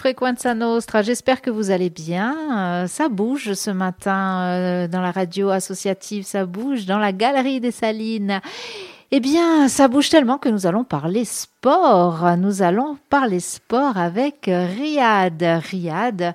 Frequenza 0.00 0.54
Nostra, 0.54 1.02
j'espère 1.02 1.42
que 1.42 1.50
vous 1.50 1.70
allez 1.70 1.90
bien. 1.90 2.34
Euh, 2.56 2.86
ça 2.86 3.10
bouge 3.10 3.52
ce 3.52 3.70
matin 3.70 4.44
euh, 4.44 4.88
dans 4.88 5.02
la 5.02 5.10
radio 5.10 5.50
associative, 5.50 6.24
ça 6.24 6.46
bouge 6.46 6.86
dans 6.86 6.98
la 6.98 7.12
galerie 7.12 7.60
des 7.60 7.70
Salines. 7.70 8.40
Eh 9.12 9.18
bien, 9.18 9.66
ça 9.66 9.88
bouge 9.88 10.08
tellement 10.08 10.38
que 10.38 10.48
nous 10.48 10.68
allons 10.68 10.84
parler 10.84 11.24
sport. 11.24 12.36
Nous 12.38 12.62
allons 12.62 12.96
parler 13.08 13.40
sport 13.40 13.96
avec 13.96 14.44
Riyad. 14.46 15.42
Riyad 15.68 16.32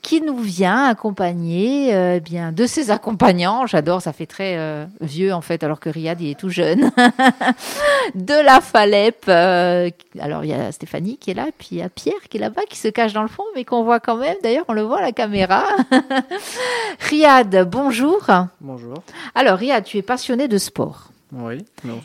qui 0.00 0.22
nous 0.22 0.38
vient 0.38 0.86
accompagner 0.86 1.94
euh, 1.94 2.14
eh 2.16 2.20
bien 2.20 2.50
de 2.50 2.64
ses 2.64 2.90
accompagnants. 2.90 3.66
J'adore, 3.66 4.00
ça 4.00 4.14
fait 4.14 4.24
très 4.24 4.56
euh, 4.56 4.86
vieux 5.02 5.34
en 5.34 5.42
fait, 5.42 5.62
alors 5.62 5.80
que 5.80 5.90
Riyad 5.90 6.18
il 6.22 6.30
est 6.30 6.40
tout 6.40 6.48
jeune. 6.48 6.90
de 8.14 8.42
la 8.42 8.62
Falep. 8.62 9.26
Euh, 9.28 9.90
alors 10.18 10.44
il 10.44 10.48
y 10.48 10.54
a 10.54 10.72
Stéphanie 10.72 11.18
qui 11.18 11.32
est 11.32 11.34
là, 11.34 11.48
puis 11.58 11.68
il 11.72 11.78
y 11.78 11.82
a 11.82 11.90
Pierre 11.90 12.22
qui 12.30 12.38
est 12.38 12.40
là-bas, 12.40 12.62
qui 12.70 12.78
se 12.78 12.88
cache 12.88 13.12
dans 13.12 13.20
le 13.20 13.28
fond, 13.28 13.44
mais 13.54 13.66
qu'on 13.66 13.84
voit 13.84 14.00
quand 14.00 14.16
même. 14.16 14.36
D'ailleurs, 14.42 14.64
on 14.68 14.72
le 14.72 14.80
voit 14.80 15.00
à 15.00 15.02
la 15.02 15.12
caméra. 15.12 15.64
Riyad, 17.00 17.68
bonjour. 17.70 18.22
Bonjour. 18.62 18.94
Alors 19.34 19.58
Riyad, 19.58 19.84
tu 19.84 19.98
es 19.98 20.02
passionné 20.02 20.48
de 20.48 20.56
sport. 20.56 21.10
Oui, 21.32 21.64
non, 21.84 22.00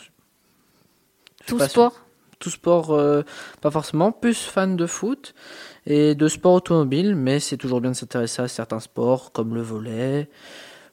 tout 1.49 1.59
sport 1.59 1.93
Tout 2.39 2.49
sport, 2.49 2.91
euh, 2.91 3.23
pas 3.61 3.71
forcément. 3.71 4.11
Plus 4.11 4.37
fan 4.37 4.77
de 4.77 4.85
foot 4.85 5.33
et 5.85 6.15
de 6.15 6.27
sport 6.27 6.53
automobile, 6.53 7.15
mais 7.15 7.39
c'est 7.39 7.57
toujours 7.57 7.81
bien 7.81 7.91
de 7.91 7.95
s'intéresser 7.95 8.41
à 8.41 8.47
certains 8.47 8.79
sports 8.79 9.31
comme 9.31 9.55
le 9.55 9.61
volet 9.61 10.29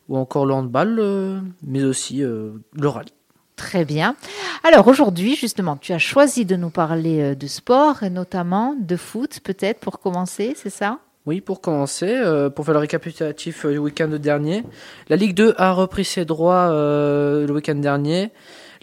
ou 0.08 0.16
encore 0.16 0.46
le 0.46 0.54
handball, 0.54 0.96
euh, 0.98 1.40
mais 1.62 1.84
aussi 1.84 2.22
euh, 2.22 2.52
le 2.72 2.88
rallye. 2.88 3.12
Très 3.56 3.84
bien. 3.84 4.16
Alors 4.64 4.86
aujourd'hui, 4.88 5.36
justement, 5.36 5.76
tu 5.76 5.92
as 5.92 5.98
choisi 5.98 6.44
de 6.44 6.56
nous 6.56 6.70
parler 6.70 7.34
de 7.34 7.46
sport 7.46 8.02
et 8.02 8.10
notamment 8.10 8.74
de 8.78 8.96
foot, 8.96 9.40
peut-être 9.42 9.80
pour 9.80 9.98
commencer, 10.00 10.54
c'est 10.56 10.70
ça? 10.70 10.98
Oui, 11.26 11.40
pour 11.40 11.60
commencer, 11.60 12.14
pour 12.54 12.64
faire 12.64 12.74
le 12.74 12.80
récapitulatif 12.80 13.66
du 13.66 13.78
week-end 13.78 14.08
dernier, 14.08 14.62
la 15.08 15.16
Ligue 15.16 15.34
2 15.34 15.54
a 15.58 15.72
repris 15.72 16.04
ses 16.04 16.24
droits 16.24 16.70
le 16.70 17.50
week-end 17.50 17.74
dernier 17.74 18.30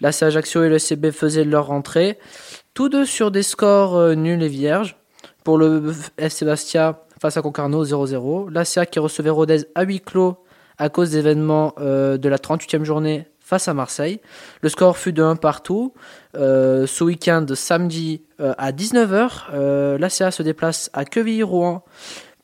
la 0.00 0.08
Ajaccio 0.08 0.64
et 0.64 0.68
le 0.68 0.78
CB 0.78 1.12
faisaient 1.12 1.44
leur 1.44 1.66
rentrée. 1.66 2.18
Tous 2.74 2.88
deux 2.88 3.04
sur 3.04 3.30
des 3.30 3.42
scores 3.42 3.96
euh, 3.96 4.14
nuls 4.14 4.42
et 4.42 4.48
vierges. 4.48 4.96
Pour 5.44 5.58
le 5.58 5.94
FC 6.16 6.44
Bastia 6.44 7.02
face 7.20 7.36
à 7.36 7.42
Concarneau 7.42 7.84
0-0. 7.84 8.50
L'ACA 8.50 8.86
qui 8.86 8.98
recevait 8.98 9.30
Rodez 9.30 9.64
à 9.74 9.82
huis 9.84 10.00
clos 10.00 10.38
à 10.78 10.88
cause 10.88 11.10
d'événements 11.12 11.74
euh, 11.78 12.16
de 12.16 12.28
la 12.28 12.38
38e 12.38 12.82
journée 12.82 13.28
face 13.40 13.68
à 13.68 13.74
Marseille. 13.74 14.20
Le 14.62 14.70
score 14.70 14.96
fut 14.96 15.12
de 15.12 15.22
1 15.22 15.36
partout. 15.36 15.92
Euh, 16.34 16.86
ce 16.86 17.04
week-end, 17.04 17.44
samedi 17.54 18.22
à 18.38 18.72
19h, 18.72 19.98
l'ACA 19.98 20.30
se 20.30 20.42
déplace 20.42 20.90
à 20.92 21.04
Quevilly-Rouen 21.04 21.84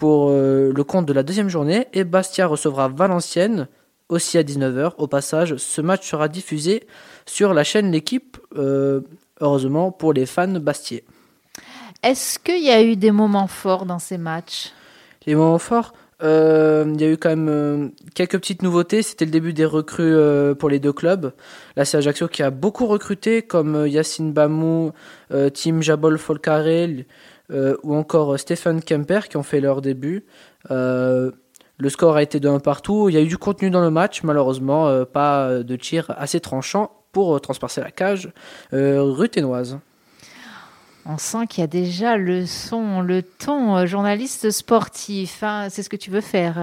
pour 0.01 0.31
le 0.31 0.83
compte 0.83 1.05
de 1.05 1.13
la 1.13 1.23
deuxième 1.23 1.51
journée 1.51 1.87
et 1.93 2.05
Bastia 2.05 2.47
recevra 2.47 2.89
Valenciennes 2.89 3.69
aussi 4.11 4.39
à 4.39 4.43
19h. 4.43 4.93
Au 4.97 5.07
passage, 5.07 5.57
ce 5.57 5.81
match 5.83 6.09
sera 6.09 6.29
diffusé 6.29 6.87
sur 7.27 7.53
la 7.53 7.65
chaîne 7.65 7.93
L'équipe, 7.93 8.39
euh, 8.57 9.03
heureusement 9.41 9.93
pour 9.93 10.15
les 10.15 10.25
fans 10.25 10.49
bastiers. 10.49 11.05
Est-ce 12.03 12.39
qu'il 12.39 12.65
y 12.65 12.71
a 12.71 12.83
eu 12.83 12.97
des 12.97 13.11
moments 13.11 13.47
forts 13.47 13.85
dans 13.85 13.99
ces 13.99 14.17
matchs? 14.17 14.73
Les 15.27 15.35
moments 15.35 15.59
forts 15.59 15.93
euh, 16.23 16.85
il 16.87 17.01
y 17.01 17.05
a 17.05 17.09
eu 17.09 17.17
quand 17.17 17.31
même 17.31 17.49
euh, 17.49 17.89
quelques 18.15 18.39
petites 18.39 18.63
nouveautés. 18.63 19.03
C'était 19.03 19.25
le 19.25 19.31
début 19.31 19.55
des 19.55 19.65
recrues 19.65 20.15
pour 20.59 20.69
les 20.69 20.79
deux 20.79 20.93
clubs. 20.93 21.33
Là, 21.77 21.87
c'est 21.87 21.97
Ajaccio 21.97 22.29
qui 22.29 22.43
a 22.43 22.51
beaucoup 22.51 22.87
recruté, 22.87 23.41
comme 23.41 23.87
Yacine 23.87 24.31
Bamou, 24.31 24.93
Tim 25.31 25.81
Jabol 25.81 26.19
Folcarel 26.19 27.07
ou 27.51 27.95
encore 27.95 28.39
Stephen 28.39 28.81
Kemper 28.83 29.21
qui 29.29 29.37
ont 29.37 29.43
fait 29.43 29.61
leur 29.61 29.81
début. 29.81 30.25
Le 31.81 31.89
score 31.89 32.17
a 32.17 32.23
été 32.23 32.41
de 32.41 32.49
1 32.49 32.59
partout. 32.59 33.09
Il 33.09 33.15
y 33.15 33.19
a 33.19 33.23
eu 33.23 33.27
du 33.27 33.39
contenu 33.39 33.71
dans 33.71 33.81
le 33.81 33.91
match, 33.91 34.23
malheureusement, 34.23 34.89
euh, 34.89 35.07
pas 35.07 35.63
de 35.63 35.77
tir 35.77 36.13
assez 36.19 36.39
tranchant 36.39 36.91
pour 37.11 37.35
euh, 37.35 37.41
transpercer 37.41 37.81
la 37.81 37.91
cage 37.91 38.31
euh, 38.75 39.03
ruténoise. 39.03 39.79
On 41.07 41.17
sent 41.17 41.47
qu'il 41.47 41.63
y 41.63 41.65
a 41.65 41.67
déjà 41.67 42.19
le 42.19 42.45
son, 42.45 43.01
le 43.01 43.23
ton 43.23 43.87
journaliste 43.87 44.51
sportif. 44.51 45.43
Hein. 45.43 45.69
C'est 45.71 45.83
ce 45.83 45.89
que 45.89 45.97
tu 45.97 46.11
veux 46.11 46.21
faire, 46.21 46.57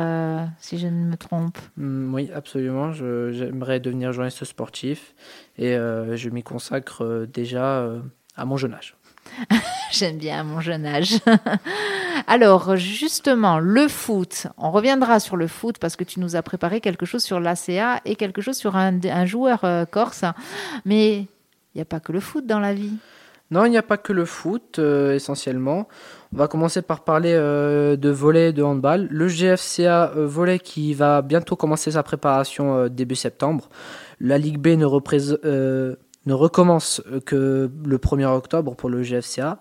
si 0.60 0.78
je 0.78 0.86
ne 0.86 1.08
me 1.08 1.18
trompe. 1.18 1.58
Mm, 1.78 2.14
oui, 2.14 2.30
absolument. 2.32 2.92
J'aimerais 2.92 3.80
devenir 3.80 4.14
journaliste 4.14 4.46
sportif 4.46 5.16
et 5.58 5.74
je 5.74 6.30
m'y 6.30 6.44
consacre 6.44 7.26
déjà 7.26 7.90
à 8.36 8.46
mon 8.46 8.58
jeune 8.58 8.76
âge. 8.76 8.96
J'aime 9.92 10.18
bien 10.18 10.44
mon 10.44 10.60
jeune 10.60 10.86
âge. 10.86 11.20
Alors, 12.28 12.76
justement, 12.76 13.60
le 13.60 13.88
foot, 13.88 14.48
on 14.58 14.72
reviendra 14.72 15.20
sur 15.20 15.38
le 15.38 15.48
foot 15.48 15.78
parce 15.80 15.96
que 15.96 16.04
tu 16.04 16.20
nous 16.20 16.36
as 16.36 16.42
préparé 16.42 16.82
quelque 16.82 17.06
chose 17.06 17.24
sur 17.24 17.40
l'ACA 17.40 18.02
et 18.06 18.16
quelque 18.16 18.42
chose 18.42 18.58
sur 18.58 18.76
un, 18.76 19.26
joueur 19.26 19.64
euh, 19.64 19.86
corse. 19.86 20.26
Mais 20.86 21.20
il 21.20 21.28
n'y 21.76 21.82
a 21.82 21.86
pas 21.86 22.00
que 22.00 22.12
le 22.12 22.20
foot 22.20 22.46
dans 22.46 22.60
la 22.60 22.74
vie. 22.74 22.94
Non, 23.50 23.64
il 23.64 23.70
n'y 23.70 23.78
a 23.78 23.84
pas 23.84 23.96
que 23.98 24.12
le 24.12 24.26
foot, 24.26 24.78
euh, 24.80 25.14
essentiellement. 25.16 25.88
On 26.34 26.38
va 26.38 26.50
commencer 26.50 26.82
par 26.82 27.06
parler 27.06 27.34
euh, 27.34 27.96
de 27.96 28.10
volet 28.10 28.52
de 28.52 28.62
handball. 28.62 29.08
Le 29.10 29.28
GFCA 29.28 30.12
volet 30.16 30.60
qui 30.60 30.94
va 30.94 31.22
bientôt 31.22 31.56
commencer 31.56 31.92
sa 31.92 32.04
préparation 32.04 32.88
début 32.88 33.16
septembre. 33.16 33.70
La 34.20 34.38
Ligue 34.38 34.58
B 34.58 34.78
ne 34.78 34.84
représente 34.84 35.40
ne 36.28 36.34
recommence 36.34 37.02
euh, 37.08 37.20
que 37.20 37.72
le 37.86 37.98
1er 37.98 38.26
octobre 38.26 38.76
pour 38.76 38.90
le 38.90 39.02
GFCA. 39.02 39.60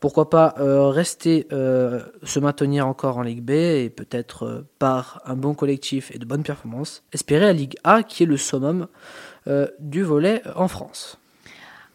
Pourquoi 0.00 0.28
pas 0.28 0.54
euh, 0.58 0.88
rester, 0.88 1.46
euh, 1.52 2.00
se 2.22 2.40
maintenir 2.40 2.86
encore 2.86 3.18
en 3.18 3.22
Ligue 3.22 3.42
B 3.42 3.50
et 3.50 3.90
peut-être 3.90 4.64
par 4.78 5.22
un 5.24 5.36
bon 5.36 5.54
collectif 5.54 6.10
et 6.14 6.18
de 6.18 6.24
bonnes 6.24 6.42
performances, 6.42 7.04
espérer 7.12 7.46
la 7.46 7.52
Ligue 7.52 7.76
A 7.84 8.02
qui 8.02 8.24
est 8.24 8.26
le 8.26 8.36
summum 8.36 8.88
du 9.78 10.02
volet 10.02 10.42
en 10.56 10.66
France. 10.66 11.20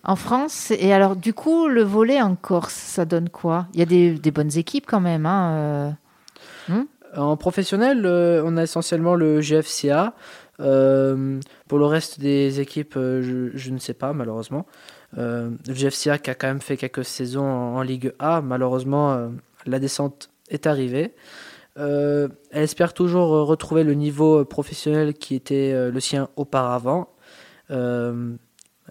En 0.06 0.16
France, 0.16 0.72
et 0.72 0.94
alors 0.94 1.18
du 1.18 1.34
coup, 1.34 1.68
le 1.68 1.84
volet 1.84 2.22
en 2.22 2.36
Corse, 2.36 2.74
ça 2.74 3.04
donne 3.04 3.28
quoi? 3.28 3.68
Il 3.74 3.80
y 3.82 3.84
a 3.84 3.86
des, 3.86 4.32
bonnes 4.32 4.58
équipes 4.58 4.86
quand 4.88 5.02
même. 5.02 5.26
Hein, 5.26 5.98
hmm? 6.70 6.84
En 7.18 7.36
professionnel, 7.36 8.08
on 8.08 8.56
a 8.56 8.64
essentiellement 8.64 9.16
le 9.16 9.42
GFCA, 9.42 10.14
euh, 10.62 11.40
pour 11.68 11.80
le 11.80 11.86
reste 11.86 12.20
des 12.20 12.60
équipes, 12.60 12.96
euh, 12.98 13.52
je, 13.54 13.72
ne 13.72 13.80
sais 13.80 13.94
pas, 13.94 14.14
malheureusement. 14.14 14.66
Euh, 15.18 15.50
a 15.68 16.18
quand 16.18 16.48
même 16.48 16.62
fait 16.62 16.78
quelques 16.78 17.06
saisons 17.06 17.46
en, 17.46 17.82
Ligue 17.82 18.14
A, 18.20 18.42
malheureusement, 18.42 19.32
la 19.66 19.80
descente 19.80 20.30
est 20.50 20.68
arrivée. 20.68 21.14
elle 21.76 22.32
espère 22.54 22.94
toujours 22.94 23.30
retrouver 23.48 23.84
le 23.84 23.94
niveau 23.94 24.46
professionnel 24.46 25.14
qui 25.14 25.36
était 25.36 25.92
le 25.92 26.00
sien 26.00 26.30
auparavant. 26.36 27.10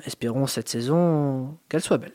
espérons 0.05 0.47
cette 0.47 0.69
saison 0.69 1.57
qu'elle 1.69 1.83
soit 1.83 1.99
belle. 1.99 2.13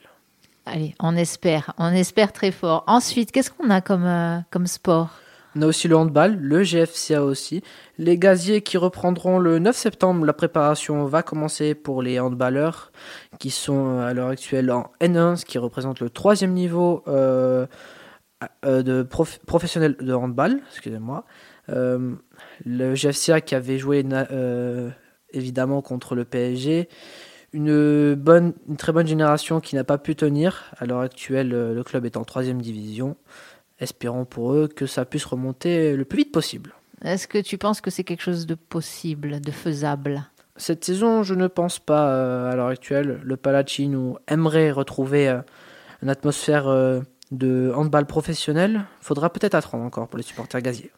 Allez, 0.68 0.96
on 1.00 1.16
espère, 1.16 1.74
on 1.78 1.92
espère 1.92 2.34
très 2.34 2.52
fort. 2.52 2.84
Ensuite, 2.88 3.32
qu'est-ce 3.32 3.52
qu'on 3.52 3.70
a 3.70 3.82
comme, 3.82 4.44
comme 4.50 4.68
sport? 4.68 5.10
On 5.56 5.62
a 5.62 5.68
aussi 5.68 5.88
le 5.88 5.96
handball, 5.96 6.38
le 6.38 6.64
GFCA 6.64 7.24
aussi. 7.24 7.62
Les 7.98 8.18
gaziers 8.18 8.62
qui 8.62 8.78
reprendront 8.78 9.40
le 9.40 9.58
9 9.60 9.76
septembre, 9.76 10.26
la 10.26 10.34
préparation 10.34 11.06
va 11.06 11.24
commencer 11.24 11.76
pour 11.76 12.02
les 12.02 12.20
handballeurs 12.20 12.92
qui 13.40 13.52
sont 13.52 14.00
à 14.00 14.14
l'heure 14.14 14.28
actuelle 14.28 14.70
en 14.70 14.92
N1, 15.00 15.38
ce 15.38 15.46
qui 15.46 15.58
représente 15.58 16.02
le 16.02 16.10
troisième 16.10 16.52
niveau 16.52 17.04
euh, 17.08 17.68
euh, 18.66 18.84
de 18.84 19.04
professionnel 19.04 19.96
de 20.00 20.14
handball. 20.14 20.60
Excusez-moi. 20.72 21.26
Euh, 21.70 22.16
le 22.66 22.94
GFCA 22.94 23.40
qui 23.40 23.56
avait 23.56 23.78
joué 23.78 24.06
évidemment 25.32 25.82
contre 25.82 26.16
le 26.16 26.26
PSG. 26.26 26.90
Une, 27.54 28.16
bonne, 28.16 28.54
une 28.68 28.76
très 28.76 28.92
bonne 28.92 29.08
génération 29.08 29.62
qui 29.62 29.76
n'a 29.76 29.86
pas 29.86 29.98
pu 29.98 30.18
tenir. 30.18 30.74
À 30.78 30.86
l'heure 30.86 31.00
actuelle, 31.00 31.50
le 31.50 31.84
club 31.84 32.06
est 32.06 32.18
en 32.18 32.26
troisième 32.26 32.62
division 32.62 33.16
espérons 33.80 34.25
pour 34.25 34.53
eux 34.53 34.68
que 34.68 34.86
ça 34.86 35.06
puisse 35.06 35.26
remonter 35.26 35.96
le 35.96 36.05
plus 36.05 36.20
vite 36.20 36.32
possible. 36.32 36.73
Est-ce 37.03 37.28
que 37.28 37.38
tu 37.38 37.58
penses 37.58 37.82
que 37.82 37.91
c'est 37.91 38.03
quelque 38.03 38.23
chose 38.23 38.46
de 38.46 38.55
possible, 38.55 39.41
de 39.41 39.52
faisable? 39.52 40.23
Cette 40.58 40.85
saison, 40.85 41.23
je 41.23 41.34
ne 41.34 41.47
pense 41.47 41.79
pas 41.79 42.08
euh, 42.08 42.52
à 42.52 42.55
l'heure 42.55 42.67
actuelle. 42.67 43.20
Le 43.23 43.35
Palacino 43.35 44.17
aimerait 44.28 44.72
retrouver 44.72 45.28
euh, 45.28 45.41
une 46.02 46.09
atmosphère 46.09 46.67
euh, 46.67 47.02
de 47.32 47.73
handball 47.76 48.05
professionnel. 48.05 48.85
Faudra 49.02 49.29
peut-être 49.32 49.53
attendre 49.53 49.84
encore 49.84 50.08
pour 50.08 50.17
les 50.17 50.23
supporters 50.23 50.61
gaziers. 50.61 50.91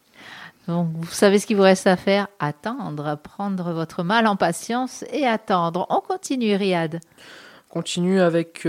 Donc, 0.68 0.90
vous 0.94 1.06
savez 1.10 1.40
ce 1.40 1.46
qu'il 1.46 1.56
vous 1.56 1.62
reste 1.62 1.88
à 1.88 1.96
faire? 1.96 2.28
Attendre, 2.38 3.18
prendre 3.20 3.72
votre 3.72 4.04
mal 4.04 4.26
en 4.26 4.36
patience 4.36 5.04
et 5.12 5.26
attendre. 5.26 5.86
On 5.88 6.00
continue, 6.00 6.54
Riyad. 6.54 7.00
Continue 7.68 8.20
avec 8.20 8.66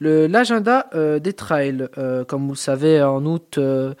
L'agenda 0.00 0.88
euh, 0.94 1.18
des 1.18 1.32
trails, 1.32 1.88
euh, 1.98 2.24
comme 2.24 2.44
vous 2.46 2.52
le 2.52 2.56
savez, 2.56 3.02
en 3.02 3.24
août, 3.26 3.58
euh, 3.58 3.94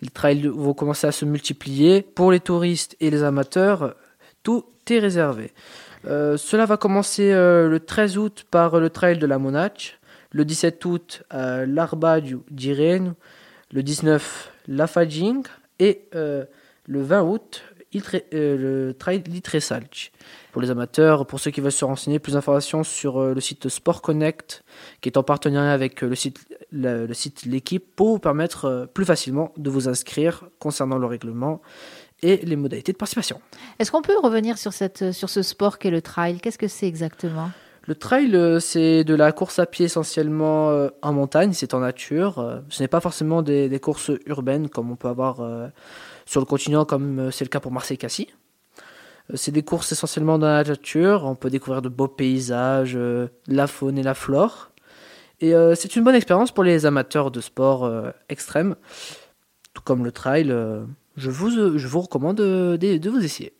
les 0.00 0.08
trails 0.08 0.46
vont 0.46 0.72
commencer 0.72 1.06
à 1.06 1.12
se 1.12 1.24
multiplier. 1.24 2.02
Pour 2.02 2.32
les 2.32 2.40
touristes 2.40 2.96
et 3.00 3.10
les 3.10 3.22
amateurs, 3.22 3.94
tout 4.42 4.64
est 4.90 4.98
réservé. 4.98 5.52
cela 6.04 6.66
va 6.66 6.76
commencer 6.76 7.32
le 7.32 7.78
13 7.78 8.18
août 8.18 8.44
par 8.50 8.80
le 8.80 8.90
trail 8.90 9.18
de 9.18 9.26
la 9.26 9.38
Monache, 9.38 9.98
le 10.32 10.44
17 10.44 10.84
août 10.84 11.22
l'Arba 11.30 12.20
d'Irène, 12.50 13.14
Le 13.72 13.82
19, 13.82 14.50
la 14.68 14.86
Fajing. 14.86 15.44
Et 15.78 16.02
le 16.12 16.48
20 17.02 17.22
août, 17.22 17.62
le 17.94 18.92
trail 18.92 19.22
Litresalch. 19.26 20.12
Pour 20.52 20.62
les 20.62 20.70
amateurs, 20.70 21.26
pour 21.26 21.40
ceux 21.40 21.50
qui 21.50 21.60
veulent 21.60 21.72
se 21.72 21.84
renseigner, 21.84 22.18
plus 22.18 22.34
d'informations 22.34 22.84
sur 22.84 23.20
le 23.20 23.40
site 23.40 23.68
Sport 23.68 24.02
Connect, 24.02 24.64
qui 25.00 25.08
est 25.08 25.16
en 25.16 25.22
partenariat 25.22 25.72
avec 25.72 26.02
le 26.02 26.14
site 26.14 26.40
le, 26.72 27.12
site 27.12 27.44
L'équipe, 27.44 27.84
pour 27.96 28.08
vous 28.08 28.18
permettre 28.18 28.88
plus 28.92 29.04
facilement 29.04 29.52
de 29.56 29.70
vous 29.70 29.88
inscrire 29.88 30.44
concernant 30.58 30.98
le 30.98 31.06
règlement 31.06 31.62
et 32.22 32.36
les 32.38 32.56
modalités 32.56 32.92
de 32.92 32.96
participation. 32.96 33.40
Est-ce 33.78 33.90
qu'on 33.90 34.02
peut 34.02 34.18
revenir 34.18 34.58
sur, 34.58 34.72
cette, 34.72 35.12
sur 35.12 35.28
ce 35.28 35.42
sport 35.42 35.78
qu'est 35.78 35.90
le 35.90 36.02
trail? 36.02 36.38
Qu'est-ce 36.40 36.58
que 36.58 36.68
c'est 36.68 36.86
exactement? 36.86 37.50
Le 37.84 37.96
trail, 37.96 38.36
euh, 38.36 38.60
c'est 38.60 39.02
de 39.02 39.14
la 39.14 39.32
course 39.32 39.58
à 39.58 39.66
pied 39.66 39.86
essentiellement 39.86 40.70
euh, 40.70 40.88
en 41.02 41.12
montagne, 41.12 41.52
c'est 41.52 41.74
en 41.74 41.80
nature. 41.80 42.38
Euh, 42.38 42.60
ce 42.68 42.80
n'est 42.80 42.88
pas 42.88 43.00
forcément 43.00 43.42
des, 43.42 43.80
courses 43.80 44.12
urbaines 44.26 44.68
comme 44.68 44.92
on 44.92 44.96
peut 44.96 45.08
avoir 45.08 45.40
sur 46.26 46.40
le 46.40 46.46
continent, 46.46 46.84
comme 46.84 47.30
c'est 47.30 47.44
le 47.44 47.48
cas 47.48 47.60
pour 47.60 47.72
Marseille-Cassis. 47.72 48.28
C'est 49.34 49.52
des 49.52 49.62
courses 49.62 49.92
essentiellement 49.92 50.38
dans 50.38 50.48
la 50.48 50.64
nature. 50.64 51.24
On 51.24 51.34
peut 51.34 51.50
découvrir 51.50 51.82
de 51.82 51.88
beaux 51.88 52.08
paysages, 52.08 52.98
la 53.46 53.66
faune 53.66 53.98
et 53.98 54.02
la 54.02 54.14
flore. 54.14 54.72
Et 55.40 55.54
c'est 55.74 55.96
une 55.96 56.04
bonne 56.04 56.14
expérience 56.14 56.52
pour 56.52 56.64
les 56.64 56.86
amateurs 56.86 57.30
de 57.30 57.40
sport 57.40 57.90
extrême, 58.28 58.76
tout 59.74 59.82
comme 59.82 60.04
le 60.04 60.12
trail 60.12 60.54
je 61.16 61.30
vous, 61.30 61.78
je 61.78 61.86
vous 61.86 62.00
recommande 62.00 62.36
de, 62.36 62.76
de, 62.76 63.10
vous 63.10 63.22
essayer. 63.22 63.52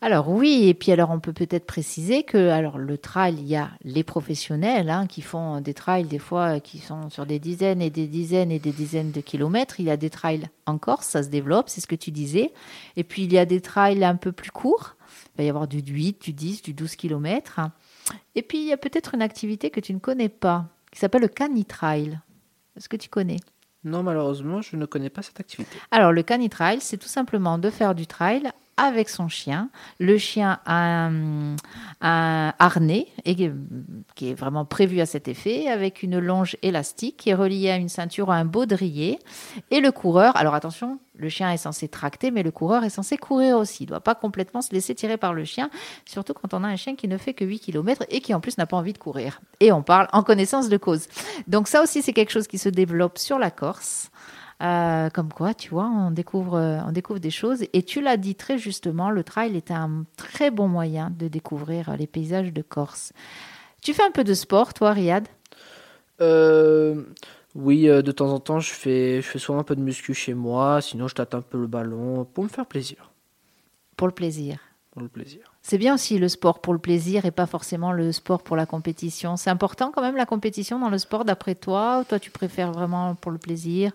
Alors 0.00 0.28
oui, 0.28 0.68
et 0.68 0.74
puis 0.74 0.92
alors 0.92 1.10
on 1.10 1.18
peut 1.18 1.32
peut-être 1.32 1.66
préciser 1.66 2.22
que 2.22 2.48
alors 2.50 2.78
le 2.78 2.98
trail, 2.98 3.36
il 3.38 3.48
y 3.48 3.56
a 3.56 3.70
les 3.82 4.04
professionnels 4.04 4.90
hein, 4.90 5.06
qui 5.06 5.20
font 5.20 5.60
des 5.60 5.74
trails 5.74 6.04
des 6.04 6.20
fois 6.20 6.56
euh, 6.56 6.58
qui 6.60 6.78
sont 6.78 7.10
sur 7.10 7.26
des 7.26 7.40
dizaines 7.40 7.82
et 7.82 7.90
des 7.90 8.06
dizaines 8.06 8.52
et 8.52 8.60
des 8.60 8.70
dizaines 8.70 9.10
de 9.10 9.20
kilomètres. 9.20 9.80
Il 9.80 9.86
y 9.86 9.90
a 9.90 9.96
des 9.96 10.10
trails 10.10 10.48
en 10.66 10.78
Corse, 10.78 11.08
ça 11.08 11.22
se 11.24 11.28
développe, 11.28 11.68
c'est 11.68 11.80
ce 11.80 11.88
que 11.88 11.96
tu 11.96 12.12
disais. 12.12 12.52
Et 12.96 13.02
puis 13.02 13.24
il 13.24 13.32
y 13.32 13.38
a 13.38 13.44
des 13.44 13.60
trails 13.60 14.04
un 14.04 14.16
peu 14.16 14.30
plus 14.30 14.52
courts. 14.52 14.94
Il 15.34 15.38
va 15.38 15.44
y 15.44 15.48
avoir 15.48 15.66
du 15.66 15.80
8, 15.80 16.22
du 16.22 16.32
10, 16.32 16.62
du 16.62 16.74
12 16.74 16.94
kilomètres. 16.94 17.60
Et 18.36 18.42
puis 18.42 18.58
il 18.58 18.66
y 18.66 18.72
a 18.72 18.76
peut-être 18.76 19.14
une 19.14 19.22
activité 19.22 19.70
que 19.70 19.80
tu 19.80 19.92
ne 19.92 19.98
connais 19.98 20.28
pas, 20.28 20.66
qui 20.92 21.00
s'appelle 21.00 21.22
le 21.22 21.28
canitrail. 21.28 22.20
Est-ce 22.76 22.88
que 22.88 22.96
tu 22.96 23.08
connais? 23.08 23.38
Non, 23.82 24.02
malheureusement, 24.02 24.60
je 24.60 24.76
ne 24.76 24.84
connais 24.84 25.08
pas 25.08 25.22
cette 25.22 25.40
activité. 25.40 25.78
Alors, 25.90 26.12
le 26.12 26.22
canitrail, 26.22 26.80
c'est 26.80 26.98
tout 26.98 27.08
simplement 27.08 27.56
de 27.56 27.70
faire 27.70 27.94
du 27.94 28.06
trail 28.06 28.50
avec 28.80 29.10
son 29.10 29.28
chien. 29.28 29.68
Le 29.98 30.16
chien 30.16 30.58
a 30.64 31.10
un, 32.00 32.54
harnais 32.58 33.08
et, 33.26 33.36
qui 34.14 34.30
est 34.30 34.34
vraiment 34.34 34.64
prévu 34.64 35.00
à 35.00 35.06
cet 35.06 35.28
effet, 35.28 35.68
avec 35.68 36.02
une 36.02 36.18
longe 36.18 36.56
élastique 36.62 37.18
qui 37.18 37.30
est 37.30 37.34
reliée 37.34 37.70
à 37.70 37.76
une 37.76 37.90
ceinture 37.90 38.30
à 38.30 38.36
un 38.36 38.46
baudrier. 38.46 39.18
Et 39.70 39.80
le 39.80 39.92
coureur, 39.92 40.34
alors 40.36 40.54
attention, 40.54 40.98
le 41.14 41.28
chien 41.28 41.52
est 41.52 41.58
censé 41.58 41.88
tracter, 41.88 42.30
mais 42.30 42.42
le 42.42 42.50
coureur 42.50 42.82
est 42.82 42.90
censé 42.90 43.18
courir 43.18 43.58
aussi. 43.58 43.84
Il 43.84 43.86
ne 43.86 43.90
doit 43.90 44.00
pas 44.00 44.14
complètement 44.14 44.62
se 44.62 44.72
laisser 44.72 44.94
tirer 44.94 45.18
par 45.18 45.34
le 45.34 45.44
chien, 45.44 45.68
surtout 46.06 46.32
quand 46.32 46.54
on 46.54 46.64
a 46.64 46.68
un 46.68 46.76
chien 46.76 46.96
qui 46.96 47.06
ne 47.06 47.18
fait 47.18 47.34
que 47.34 47.44
8 47.44 47.60
km 47.60 48.04
et 48.08 48.20
qui 48.20 48.32
en 48.32 48.40
plus 48.40 48.56
n'a 48.56 48.66
pas 48.66 48.78
envie 48.78 48.94
de 48.94 48.98
courir. 48.98 49.42
Et 49.60 49.72
on 49.72 49.82
parle 49.82 50.08
en 50.12 50.22
connaissance 50.22 50.70
de 50.70 50.78
cause. 50.78 51.06
Donc 51.46 51.68
ça 51.68 51.82
aussi, 51.82 52.00
c'est 52.00 52.14
quelque 52.14 52.32
chose 52.32 52.46
qui 52.46 52.56
se 52.56 52.70
développe 52.70 53.18
sur 53.18 53.38
la 53.38 53.50
Corse. 53.50 54.10
Euh, 54.62 55.08
comme 55.10 55.32
quoi, 55.32 55.54
tu 55.54 55.70
vois, 55.70 55.86
on 55.86 56.10
découvre, 56.10 56.56
euh, 56.56 56.80
on 56.86 56.92
découvre 56.92 57.18
des 57.18 57.30
choses. 57.30 57.64
Et 57.72 57.82
tu 57.82 58.00
l'as 58.02 58.18
dit 58.18 58.34
très 58.34 58.58
justement, 58.58 59.10
le 59.10 59.24
trail 59.24 59.56
est 59.56 59.70
un 59.70 60.04
très 60.16 60.50
bon 60.50 60.68
moyen 60.68 61.10
de 61.10 61.28
découvrir 61.28 61.96
les 61.96 62.06
paysages 62.06 62.52
de 62.52 62.62
Corse. 62.62 63.12
Tu 63.82 63.94
fais 63.94 64.04
un 64.04 64.10
peu 64.12 64.24
de 64.24 64.34
sport, 64.34 64.74
toi, 64.74 64.92
Riyad? 64.92 65.28
Euh, 66.20 67.02
Oui, 67.54 67.86
de 67.86 68.12
temps 68.12 68.32
en 68.32 68.38
temps, 68.40 68.60
je 68.60 68.72
fais, 68.72 69.16
je 69.22 69.26
fais 69.26 69.38
souvent 69.38 69.58
un 69.60 69.64
peu 69.64 69.74
de 69.76 69.80
muscu 69.82 70.14
chez 70.14 70.34
moi. 70.34 70.80
Sinon, 70.80 71.08
je 71.08 71.14
tâte 71.14 71.34
un 71.34 71.42
peu 71.42 71.58
le 71.58 71.66
ballon 71.66 72.24
pour 72.24 72.44
me 72.44 72.48
faire 72.48 72.66
plaisir. 72.66 73.10
Pour 73.96 74.08
le 74.08 74.14
plaisir 74.14 74.58
Pour 74.90 75.02
le 75.02 75.08
plaisir. 75.08 75.54
C'est 75.62 75.78
bien 75.78 75.94
aussi 75.94 76.18
le 76.18 76.28
sport 76.28 76.60
pour 76.60 76.72
le 76.72 76.78
plaisir 76.78 77.24
et 77.26 77.30
pas 77.30 77.46
forcément 77.46 77.92
le 77.92 78.12
sport 78.12 78.42
pour 78.42 78.56
la 78.56 78.66
compétition. 78.66 79.36
C'est 79.36 79.50
important 79.50 79.90
quand 79.92 80.02
même 80.02 80.16
la 80.16 80.26
compétition 80.26 80.78
dans 80.78 80.88
le 80.90 80.98
sport 80.98 81.24
d'après 81.24 81.54
toi 81.54 82.04
toi 82.08 82.18
tu 82.18 82.30
préfères 82.30 82.72
vraiment 82.72 83.14
pour 83.14 83.30
le 83.30 83.38
plaisir? 83.38 83.92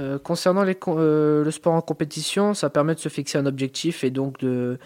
Euh, 0.00 0.18
concernant 0.18 0.64
les, 0.64 0.76
euh, 0.88 1.44
le 1.44 1.50
sport 1.50 1.74
en 1.74 1.82
compétition, 1.82 2.54
ça 2.54 2.70
permet 2.70 2.94
de 2.94 3.00
se 3.00 3.10
fixer 3.10 3.36
un 3.36 3.44
objectif 3.44 4.04
et 4.04 4.10
donc 4.10 4.38
de, 4.40 4.78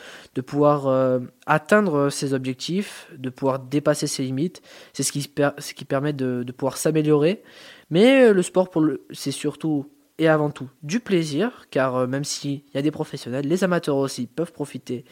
pouvoir 0.45 0.89
euh, 0.89 1.21
atteindre 1.47 2.11
ses 2.11 2.35
objectifs, 2.35 3.09
de 3.17 3.31
pouvoir 3.31 3.61
dépasser 3.61 4.09
ses 4.09 4.25
limites. 4.25 4.63
C'est 4.93 5.05
ce 5.05 5.13
qui, 5.13 5.23
ce 5.59 5.75
qui 5.75 5.85
permet 5.85 6.13
de, 6.13 6.43
de 6.43 6.53
pouvoir 6.53 6.77
s'améliorer. 6.77 7.43
Mais 7.91 8.33
le 8.33 8.43
sport, 8.43 8.69
c'est 9.13 9.31
surtout 9.31 9.87
et 10.19 10.29
avant 10.29 10.51
tout 10.51 10.69
du 10.83 11.01
plaisir, 11.01 11.67
car 11.71 12.09
même 12.09 12.25
s'il 12.25 12.63
y 12.75 12.79
a 12.79 12.83
des 12.83 12.91
professionnels, 12.91 13.47
les 13.47 13.65
amateurs 13.65 13.97
aussi 13.97 14.27
peuvent 14.27 14.53
profiter 14.53 15.05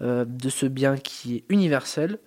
de 0.00 0.48
ce 0.48 0.66
bien 0.66 0.96
qui 0.96 1.36
est 1.36 1.44
universel. 1.48 2.18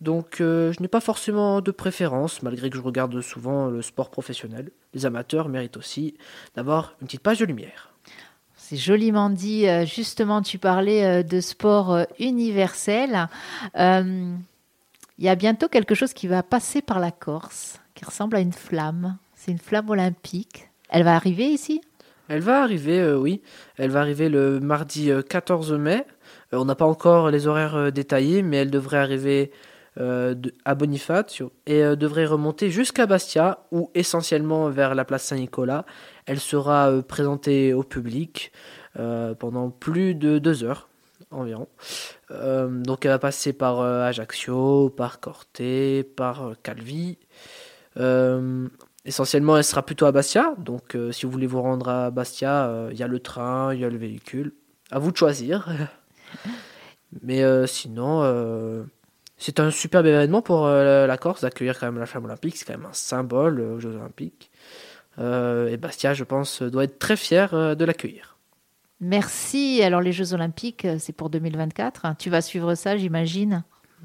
Donc 0.00 0.40
euh, 0.40 0.72
je 0.72 0.82
n'ai 0.82 0.88
pas 0.88 1.00
forcément 1.00 1.60
de 1.60 1.70
préférence, 1.70 2.42
malgré 2.42 2.68
que 2.68 2.76
je 2.76 2.82
regarde 2.82 3.20
souvent 3.20 3.68
le 3.68 3.82
sport 3.82 4.10
professionnel. 4.10 4.70
Les 4.94 5.06
amateurs 5.06 5.48
méritent 5.48 5.76
aussi 5.76 6.14
d'avoir 6.54 6.94
une 7.00 7.06
petite 7.06 7.22
page 7.22 7.38
de 7.38 7.46
lumière. 7.46 7.92
C'est 8.56 8.76
joliment 8.76 9.30
dit. 9.30 9.68
Euh, 9.68 9.86
justement, 9.86 10.42
tu 10.42 10.58
parlais 10.58 11.04
euh, 11.04 11.22
de 11.22 11.40
sport 11.40 12.04
universel. 12.18 13.28
Il 15.18 15.24
y 15.24 15.30
a 15.30 15.34
bientôt 15.34 15.68
quelque 15.68 15.94
chose 15.94 16.12
qui 16.12 16.26
va 16.26 16.42
passer 16.42 16.82
par 16.82 17.00
la 17.00 17.10
Corse, 17.10 17.80
qui 17.94 18.04
ressemble 18.04 18.36
à 18.36 18.40
une 18.40 18.52
flamme. 18.52 19.16
C'est 19.34 19.50
une 19.50 19.58
flamme 19.58 19.88
olympique. 19.88 20.68
Elle 20.88 21.02
va 21.02 21.14
arriver 21.14 21.44
ici? 21.44 21.80
Elle 22.28 22.40
va 22.40 22.62
arriver, 22.62 23.12
oui. 23.14 23.42
Elle 23.76 23.90
va 23.90 24.00
arriver 24.00 24.28
le 24.28 24.60
mardi 24.60 25.10
14 25.28 25.72
mai. 25.72 26.04
on 26.52 26.64
n'a 26.64 26.74
pas 26.74 26.86
encore 26.86 27.30
les 27.30 27.46
horaires 27.46 27.92
détaillés, 27.92 28.42
mais 28.42 28.58
elle 28.58 28.70
devrait 28.70 28.98
arriver 28.98 29.52
euh, 29.98 30.34
à 30.66 30.74
Bonifacio 30.74 31.52
et 31.64 31.82
euh, 31.82 31.96
devrait 31.96 32.26
remonter 32.26 32.70
jusqu'à 32.70 33.06
Bastia 33.06 33.60
ou 33.72 33.90
essentiellement 33.94 34.68
vers 34.68 34.94
la 34.94 35.06
place 35.06 35.24
Saint-Nicolas. 35.24 35.86
Elle 36.26 36.38
sera 36.38 36.90
euh, 36.90 37.00
présentée 37.00 37.72
au 37.72 37.82
public 37.82 38.52
pendant 39.38 39.68
plus 39.68 40.14
de 40.14 40.38
deux 40.38 40.64
heures 40.64 40.88
environ. 41.30 41.68
donc 42.30 43.04
elle 43.04 43.10
va 43.10 43.18
passer 43.18 43.52
par 43.52 43.80
Ajaccio, 43.80 44.88
par 44.88 45.20
Corté, 45.20 46.02
par 46.02 46.54
Calvi. 46.62 47.18
Essentiellement, 49.06 49.56
elle 49.56 49.64
sera 49.64 49.84
plutôt 49.84 50.06
à 50.06 50.12
Bastia. 50.12 50.54
Donc 50.58 50.96
si 51.12 51.24
vous 51.24 51.32
voulez 51.32 51.46
vous 51.46 51.62
rendre 51.62 51.88
à 51.88 52.10
Bastia, 52.10 52.88
il 52.90 52.98
y 52.98 53.02
a 53.02 53.08
le 53.08 53.20
train, 53.20 53.72
il 53.72 53.80
y 53.80 53.84
a 53.84 53.88
le 53.88 53.96
véhicule. 53.96 54.52
À 54.90 54.98
vous 54.98 55.10
de 55.10 55.16
choisir. 55.16 55.68
Mais 57.22 57.42
sinon, 57.66 58.22
c'est 59.38 59.60
un 59.60 59.70
superbe 59.70 60.06
événement 60.06 60.40
pour 60.40 60.66
euh, 60.66 61.06
la 61.06 61.18
Corse 61.18 61.42
d'accueillir 61.42 61.78
quand 61.78 61.86
même 61.86 61.98
la 61.98 62.06
flamme 62.06 62.24
olympique. 62.24 62.56
C'est 62.56 62.64
quand 62.64 62.78
même 62.78 62.86
un 62.86 62.94
symbole 62.94 63.60
euh, 63.60 63.74
aux 63.74 63.80
Jeux 63.80 63.94
olympiques. 63.94 64.50
Euh, 65.18 65.68
et 65.68 65.76
Bastia, 65.76 66.14
je 66.14 66.24
pense, 66.24 66.62
doit 66.62 66.84
être 66.84 66.98
très 66.98 67.16
fier 67.16 67.76
de 67.76 67.84
l'accueillir. 67.84 68.36
Merci. 69.00 69.82
Alors 69.82 70.00
les 70.00 70.12
Jeux 70.12 70.32
olympiques, 70.32 70.86
c'est 70.98 71.12
pour 71.12 71.28
2024. 71.30 72.16
Tu 72.18 72.30
vas 72.30 72.40
suivre 72.40 72.74
ça, 72.74 72.96
j'imagine? 72.96 73.64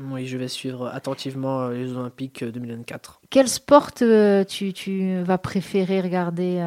Oui, 0.10 0.25
je 0.25 0.38
vais 0.38 0.48
suivre 0.48 0.88
attentivement 0.88 1.70
les 1.70 1.88
Jeux 1.88 1.98
olympiques 1.98 2.43
2024. 2.43 3.22
Quel 3.29 3.48
sport 3.48 3.91
tu, 3.93 4.74
tu 4.74 5.22
vas 5.22 5.38
préférer 5.38 6.01
regarder 6.01 6.65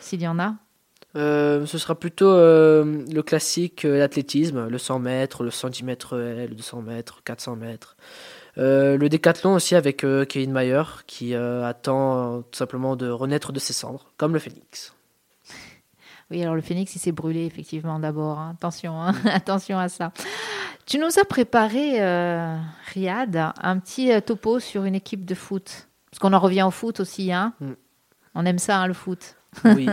s'il 0.00 0.22
y 0.22 0.28
en 0.28 0.38
a? 0.38 0.54
Euh, 1.16 1.64
ce 1.64 1.78
sera 1.78 1.94
plutôt 1.94 2.28
euh, 2.28 3.04
le 3.10 3.22
classique, 3.22 3.84
euh, 3.84 3.98
l'athlétisme, 3.98 4.68
le 4.68 4.78
100 4.78 4.98
mètres, 4.98 5.44
le 5.44 5.50
110 5.50 5.82
mètres 5.82 6.16
le 6.18 6.54
200 6.54 6.82
mètres, 6.82 7.22
400 7.24 7.56
mètres. 7.56 7.96
le 8.56 9.06
décathlon 9.08 9.54
aussi 9.54 9.74
avec 9.74 10.04
Kevin 10.28 10.52
Mayer 10.52 10.82
qui 11.06 11.34
attend 11.34 12.42
tout 12.42 12.58
simplement 12.58 12.96
de 12.96 13.08
renaître 13.08 13.52
de 13.52 13.58
ses 13.58 13.72
cendres, 13.72 14.12
comme 14.16 14.34
le 14.34 14.38
phénix. 14.38 14.95
Oui, 16.30 16.42
alors 16.42 16.54
le 16.54 16.60
phénix, 16.60 16.94
il 16.94 16.98
s'est 16.98 17.12
brûlé 17.12 17.46
effectivement 17.46 17.98
d'abord. 17.98 18.38
Hein. 18.38 18.54
Attention, 18.56 19.00
hein. 19.00 19.14
attention 19.26 19.78
à 19.78 19.88
ça. 19.88 20.12
Tu 20.86 20.98
nous 20.98 21.18
as 21.18 21.24
préparé, 21.24 22.00
Riyad, 22.92 23.52
un 23.60 23.78
petit 23.78 24.10
topo 24.22 24.60
sur 24.60 24.84
une 24.84 24.94
équipe 24.94 25.24
de 25.24 25.34
foot. 25.34 25.88
Parce 26.10 26.20
qu'on 26.20 26.32
en 26.32 26.38
revient 26.38 26.62
au 26.62 26.70
foot 26.70 27.00
aussi. 27.00 27.32
Hein. 27.32 27.52
Mm. 27.60 27.72
On 28.36 28.46
aime 28.46 28.58
ça, 28.58 28.86
le 28.86 28.94
foot. 28.94 29.36
Oui, 29.64 29.88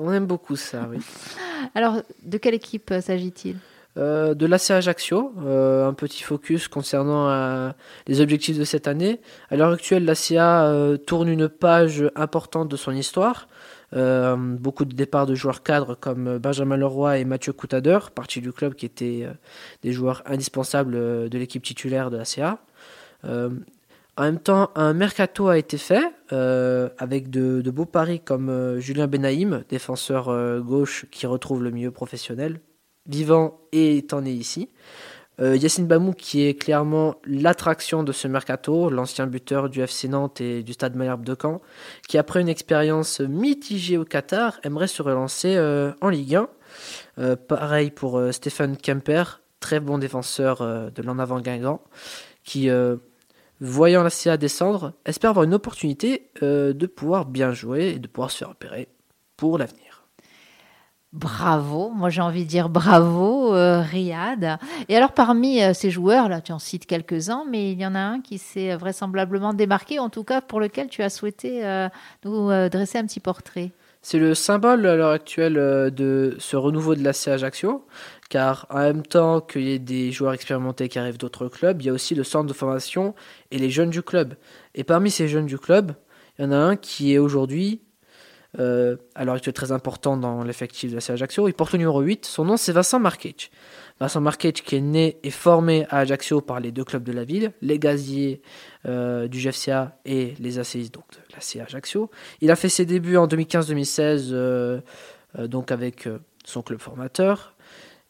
on, 0.00 0.12
aime 0.12 0.26
beaucoup 0.26 0.56
ça, 0.56 0.86
oui. 0.90 0.98
Alors, 1.74 2.02
de 2.22 2.38
quelle 2.38 2.54
équipe 2.54 2.90
euh, 2.90 3.00
s'agit-il? 3.00 3.56
Euh, 3.96 4.34
de 4.34 4.44
l'ACA 4.44 4.76
Ajaccio, 4.76 5.32
euh, 5.42 5.88
un 5.88 5.94
petit 5.94 6.22
focus 6.22 6.68
concernant 6.68 7.72
les 8.06 8.20
objectifs 8.20 8.58
de 8.58 8.64
cette 8.64 8.88
année. 8.88 9.20
À 9.50 9.56
l'heure 9.56 9.72
actuelle, 9.72 10.04
l'ACA 10.04 10.98
tourne 11.06 11.28
une 11.28 11.48
page 11.48 12.04
importante 12.14 12.68
de 12.68 12.76
son 12.76 12.92
histoire. 12.92 13.48
Beaucoup 13.96 14.84
de 14.84 14.94
départs 14.94 15.26
de 15.26 15.34
joueurs 15.34 15.62
cadres 15.62 15.94
comme 15.94 16.38
Benjamin 16.38 16.76
Leroy 16.76 17.18
et 17.18 17.24
Mathieu 17.24 17.52
Coutader, 17.52 17.98
partis 18.14 18.40
du 18.40 18.52
club 18.52 18.74
qui 18.74 18.86
étaient 18.86 19.26
des 19.82 19.92
joueurs 19.92 20.22
indispensables 20.26 20.92
de 21.28 21.38
l'équipe 21.38 21.62
titulaire 21.62 22.10
de 22.10 22.18
l'ACA. 22.18 22.58
En 24.18 24.22
même 24.22 24.40
temps, 24.40 24.70
un 24.74 24.94
mercato 24.94 25.48
a 25.48 25.58
été 25.58 25.76
fait 25.76 26.04
euh, 26.32 26.88
avec 26.96 27.28
de, 27.28 27.60
de, 27.60 27.70
beaux 27.70 27.84
paris 27.84 28.20
comme 28.20 28.48
euh, 28.48 28.80
Julien 28.80 29.06
Benaïm, 29.06 29.62
défenseur 29.68 30.30
euh, 30.30 30.60
gauche 30.60 31.04
qui 31.10 31.26
retrouve 31.26 31.62
le 31.62 31.70
milieu 31.70 31.90
professionnel, 31.90 32.60
vivant 33.06 33.60
et 33.72 33.98
étant 33.98 34.22
né 34.22 34.32
ici. 34.32 34.70
Yacine 35.38 35.86
Bamou 35.86 36.12
qui 36.12 36.46
est 36.46 36.54
clairement 36.54 37.16
l'attraction 37.24 38.02
de 38.02 38.12
ce 38.12 38.26
mercato, 38.26 38.88
l'ancien 38.88 39.26
buteur 39.26 39.68
du 39.68 39.82
FC 39.82 40.08
Nantes 40.08 40.40
et 40.40 40.62
du 40.62 40.72
Stade 40.72 40.96
Malherbe 40.96 41.24
de 41.24 41.36
Caen, 41.40 41.60
qui 42.08 42.16
après 42.16 42.40
une 42.40 42.48
expérience 42.48 43.20
mitigée 43.20 43.98
au 43.98 44.04
Qatar 44.04 44.58
aimerait 44.62 44.86
se 44.86 45.02
relancer 45.02 45.58
en 46.00 46.08
Ligue 46.08 46.38
1. 47.18 47.36
pareil 47.36 47.90
pour 47.90 48.18
Stéphane 48.30 48.78
Kemper, 48.78 49.42
très 49.60 49.78
bon 49.78 49.98
défenseur 49.98 50.60
de 50.62 51.02
l'en 51.02 51.18
avant 51.18 51.40
Guingamp, 51.40 51.82
qui 52.42 52.70
voyant 53.60 54.02
la 54.02 54.10
CA 54.10 54.36
descendre, 54.36 54.92
espère 55.04 55.30
avoir 55.30 55.44
une 55.44 55.54
opportunité 55.54 56.30
euh, 56.42 56.72
de 56.72 56.86
pouvoir 56.86 57.26
bien 57.26 57.52
jouer 57.52 57.88
et 57.88 57.98
de 57.98 58.08
pouvoir 58.08 58.30
se 58.30 58.38
faire 58.38 58.50
repérer 58.50 58.88
pour 59.36 59.58
l'avenir. 59.58 59.85
Bravo, 61.16 61.90
moi 61.94 62.10
j'ai 62.10 62.20
envie 62.20 62.44
de 62.44 62.48
dire 62.48 62.68
bravo 62.68 63.54
euh, 63.54 63.80
Riyad. 63.80 64.58
Et 64.90 64.96
alors 64.96 65.12
parmi 65.12 65.62
euh, 65.62 65.72
ces 65.72 65.90
joueurs, 65.90 66.28
là 66.28 66.42
tu 66.42 66.52
en 66.52 66.58
cites 66.58 66.84
quelques-uns, 66.84 67.44
mais 67.50 67.72
il 67.72 67.80
y 67.80 67.86
en 67.86 67.94
a 67.94 68.00
un 68.00 68.20
qui 68.20 68.36
s'est 68.36 68.76
vraisemblablement 68.76 69.54
démarqué, 69.54 69.98
en 69.98 70.10
tout 70.10 70.24
cas 70.24 70.42
pour 70.42 70.60
lequel 70.60 70.88
tu 70.88 71.02
as 71.02 71.08
souhaité 71.08 71.62
nous 72.24 72.48
dresser 72.68 72.98
un 72.98 73.06
petit 73.06 73.20
portrait. 73.20 73.72
C'est 74.02 74.18
le 74.18 74.34
symbole 74.34 74.86
à 74.86 74.94
l'heure 74.94 75.10
actuelle 75.10 75.54
de 75.54 76.36
ce 76.38 76.54
renouveau 76.56 76.94
de 76.94 77.02
la 77.02 77.14
CA 77.14 77.32
Ajaccio 77.32 77.86
car 78.28 78.66
en 78.70 78.80
même 78.80 79.02
temps 79.02 79.40
qu'il 79.40 79.62
y 79.62 79.72
ait 79.72 79.78
des 79.78 80.12
joueurs 80.12 80.34
expérimentés 80.34 80.88
qui 80.88 80.98
arrivent 80.98 81.18
d'autres 81.18 81.48
clubs, 81.48 81.80
il 81.80 81.86
y 81.86 81.88
a 81.88 81.92
aussi 81.92 82.14
le 82.14 82.24
centre 82.24 82.46
de 82.46 82.52
formation 82.52 83.14
et 83.50 83.58
les 83.58 83.70
jeunes 83.70 83.90
du 83.90 84.02
club. 84.02 84.34
Et 84.74 84.84
parmi 84.84 85.10
ces 85.10 85.28
jeunes 85.28 85.46
du 85.46 85.58
club, 85.58 85.94
il 86.38 86.44
y 86.44 86.48
en 86.48 86.52
a 86.52 86.56
un 86.56 86.76
qui 86.76 87.14
est 87.14 87.18
aujourd'hui, 87.18 87.80
euh, 88.58 88.96
à 89.14 89.24
l'heure 89.24 89.34
actuelle 89.34 89.54
très 89.54 89.72
important 89.72 90.16
dans 90.16 90.42
l'effectif 90.42 90.90
de 90.90 90.96
la 90.96 91.12
Ajaccio, 91.12 91.48
il 91.48 91.54
porte 91.54 91.72
le 91.72 91.78
numéro 91.78 92.00
8, 92.00 92.24
son 92.26 92.44
nom 92.44 92.56
c'est 92.56 92.72
Vincent 92.72 92.98
Markic. 92.98 93.50
Vincent 93.98 94.20
Markic 94.20 94.62
qui 94.62 94.76
est 94.76 94.80
né 94.80 95.18
et 95.22 95.30
formé 95.30 95.86
à 95.88 95.98
Ajaccio 95.98 96.40
par 96.40 96.60
les 96.60 96.72
deux 96.72 96.84
clubs 96.84 97.02
de 97.02 97.12
la 97.12 97.24
ville, 97.24 97.52
les 97.62 97.78
Gaziers 97.78 98.42
euh, 98.86 99.26
du 99.28 99.38
GFCA 99.38 99.98
et 100.04 100.34
les 100.38 100.58
ACIS 100.58 100.90
donc 100.90 101.04
de 101.12 101.34
la 101.34 101.40
CA 101.40 101.64
Ajaccio. 101.64 102.10
Il 102.40 102.50
a 102.50 102.56
fait 102.56 102.68
ses 102.68 102.84
débuts 102.84 103.16
en 103.16 103.26
2015-2016 103.26 104.28
euh, 104.32 104.80
donc 105.38 105.70
avec 105.70 106.08
son 106.44 106.62
club 106.62 106.80
formateur. 106.80 107.56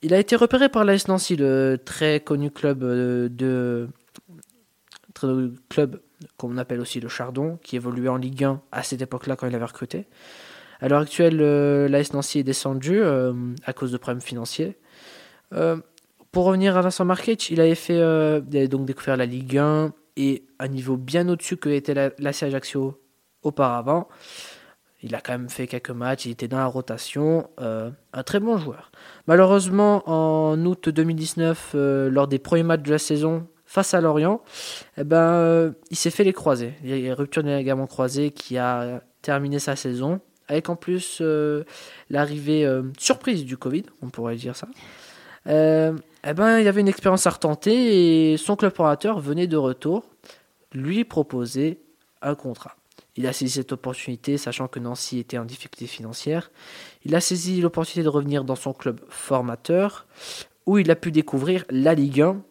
Il 0.02 0.14
a 0.14 0.18
été 0.18 0.36
repéré 0.36 0.68
par 0.68 0.84
l'AS 0.84 1.08
Nancy, 1.08 1.36
le 1.36 1.78
très 1.84 2.20
connu 2.20 2.50
club 2.50 2.84
euh, 2.84 3.28
de 3.28 3.88
club 5.68 6.00
qu'on 6.36 6.56
appelle 6.56 6.80
aussi 6.80 7.00
le 7.00 7.08
Chardon, 7.08 7.58
qui 7.62 7.76
évoluait 7.76 8.08
en 8.08 8.16
Ligue 8.16 8.44
1 8.44 8.60
à 8.72 8.82
cette 8.82 9.02
époque-là 9.02 9.36
quand 9.36 9.46
il 9.46 9.54
avait 9.54 9.64
recruté. 9.64 10.06
À 10.80 10.88
l'heure 10.88 11.00
actuelle, 11.00 11.38
euh, 11.40 11.88
l'AS 11.88 12.12
Nancy 12.12 12.40
est 12.40 12.44
descendu 12.44 13.00
euh, 13.00 13.32
à 13.64 13.72
cause 13.72 13.92
de 13.92 13.96
problèmes 13.96 14.20
financiers. 14.20 14.76
pour 16.32 16.44
revenir 16.44 16.76
à 16.76 16.82
Vincent 16.82 17.04
Markic, 17.04 17.50
il 17.50 17.60
avait 17.60 17.74
fait 17.74 18.00
donc 18.68 18.86
découvert 18.86 19.16
la 19.16 19.26
Ligue 19.26 19.56
1 19.58 19.92
et 20.16 20.44
un 20.58 20.68
niveau 20.68 20.96
bien 20.96 21.28
au-dessus 21.28 21.56
que 21.56 21.68
était 21.68 21.94
la, 21.94 22.10
la 22.18 22.30
Ajaccio 22.30 23.00
auparavant. 23.42 24.08
Il 25.02 25.14
a 25.14 25.20
quand 25.20 25.32
même 25.32 25.48
fait 25.48 25.66
quelques 25.66 25.90
matchs, 25.90 26.24
il 26.24 26.32
était 26.32 26.48
dans 26.48 26.58
la 26.58 26.66
rotation, 26.66 27.48
euh, 27.60 27.90
un 28.12 28.22
très 28.22 28.40
bon 28.40 28.56
joueur. 28.56 28.90
Malheureusement, 29.26 30.02
en 30.08 30.58
août 30.64 30.88
2019, 30.88 31.72
euh, 31.74 32.10
lors 32.10 32.26
des 32.26 32.38
premiers 32.38 32.62
matchs 32.62 32.82
de 32.82 32.90
la 32.90 32.98
saison 32.98 33.46
face 33.76 33.92
à 33.92 34.00
Lorient, 34.00 34.40
eh 34.96 35.04
ben, 35.04 35.34
euh, 35.34 35.70
il 35.90 35.98
s'est 35.98 36.10
fait 36.10 36.24
les 36.24 36.32
croisés. 36.32 36.72
Il 36.82 36.98
y 36.98 37.10
a 37.10 37.14
rupture 37.14 37.42
des 37.42 37.54
ligaments 37.54 37.86
croisés 37.86 38.30
qui 38.30 38.56
a 38.56 39.02
terminé 39.20 39.58
sa 39.58 39.76
saison, 39.76 40.20
avec 40.48 40.70
en 40.70 40.76
plus 40.76 41.20
l'arrivée 42.08 42.66
surprise 42.98 43.44
du 43.44 43.58
Covid, 43.58 43.82
on 44.00 44.08
pourrait 44.08 44.36
dire 44.36 44.56
ça. 44.56 44.66
eh 45.46 46.32
ben, 46.34 46.58
il 46.58 46.64
y 46.64 46.68
avait 46.68 46.80
une 46.80 46.88
expérience 46.88 47.26
à 47.26 47.30
retenter 47.30 48.32
et 48.32 48.36
son 48.38 48.56
club 48.56 48.74
formateur 48.74 49.20
venait 49.20 49.46
de 49.46 49.58
retour 49.58 50.04
lui 50.72 51.04
proposer 51.04 51.78
un 52.22 52.34
contrat. 52.34 52.76
Il 53.16 53.26
a 53.26 53.34
saisi 53.34 53.52
cette 53.52 53.72
opportunité, 53.72 54.38
sachant 54.38 54.68
que 54.68 54.78
Nancy 54.78 55.18
était 55.18 55.38
en 55.38 55.44
difficulté 55.44 55.86
financière. 55.86 56.50
Il 57.04 57.14
a 57.14 57.20
saisi 57.20 57.60
l'opportunité 57.60 58.04
de 58.04 58.08
revenir 58.08 58.42
dans 58.44 58.56
son 58.56 58.72
club 58.72 59.00
formateur, 59.10 60.06
où 60.64 60.78
il 60.78 60.90
a 60.90 60.96
pu 60.96 61.12
découvrir 61.12 61.66
la 61.68 61.94
Ligue 61.94 62.22
1 62.22 62.42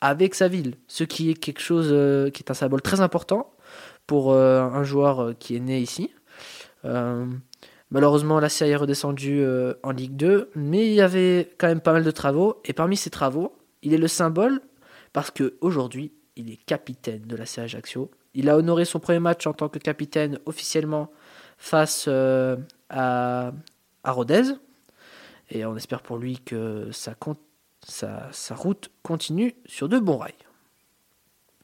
avec 0.00 0.34
sa 0.34 0.48
ville, 0.48 0.74
ce 0.86 1.04
qui 1.04 1.30
est 1.30 1.34
quelque 1.34 1.60
chose 1.60 1.88
euh, 1.90 2.30
qui 2.30 2.42
est 2.42 2.50
un 2.50 2.54
symbole 2.54 2.82
très 2.82 3.00
important 3.00 3.50
pour 4.06 4.32
euh, 4.32 4.62
un 4.62 4.84
joueur 4.84 5.20
euh, 5.20 5.32
qui 5.34 5.56
est 5.56 5.60
né 5.60 5.80
ici. 5.80 6.10
malheureusement, 7.90 8.40
la 8.40 8.48
série 8.48 8.70
est 8.70 8.76
redescendue 8.76 9.44
en 9.82 9.90
Ligue 9.90 10.16
2, 10.16 10.50
mais 10.54 10.86
il 10.86 10.92
y 10.92 11.00
avait 11.00 11.50
quand 11.58 11.66
même 11.66 11.80
pas 11.80 11.92
mal 11.92 12.04
de 12.04 12.10
travaux, 12.10 12.60
et 12.64 12.72
parmi 12.72 12.96
ces 12.96 13.10
travaux, 13.10 13.56
il 13.82 13.94
est 13.94 13.98
le 13.98 14.08
symbole 14.08 14.60
parce 15.12 15.30
qu'aujourd'hui, 15.30 16.12
il 16.36 16.50
est 16.50 16.56
capitaine 16.64 17.22
de 17.22 17.36
la 17.36 17.46
série 17.46 17.64
Ajaccio 17.64 18.10
il 18.34 18.48
a 18.48 18.56
honoré 18.56 18.84
son 18.84 19.00
premier 19.00 19.18
match 19.18 19.46
en 19.46 19.52
tant 19.52 19.68
que 19.68 19.78
capitaine 19.78 20.38
officiellement 20.46 21.10
face 21.56 22.06
à, 22.06 23.52
à, 24.04 24.12
Rodez. 24.12 24.44
Et 25.50 25.64
on 25.64 25.76
espère 25.76 26.02
pour 26.02 26.18
lui 26.18 26.38
que 26.38 26.88
sa, 27.86 28.30
route 28.50 28.90
continue 29.02 29.54
sur 29.66 29.88
de 29.88 29.98
bons 29.98 30.18
rails. 30.18 30.34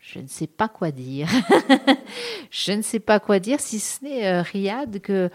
Je 0.00 0.18
ne 0.18 0.26
sais 0.26 0.46
pas 0.46 0.68
quoi 0.68 0.90
dire. 0.90 1.28
je 2.50 2.72
ne 2.72 2.82
sais 2.82 3.00
pas 3.00 3.20
quoi 3.20 3.38
dire, 3.38 3.58
si 3.58 3.80
ce 3.80 4.04
n'est, 4.04 4.26
euh, 4.26 4.42
Riyad, 4.42 5.00
que 5.00 5.30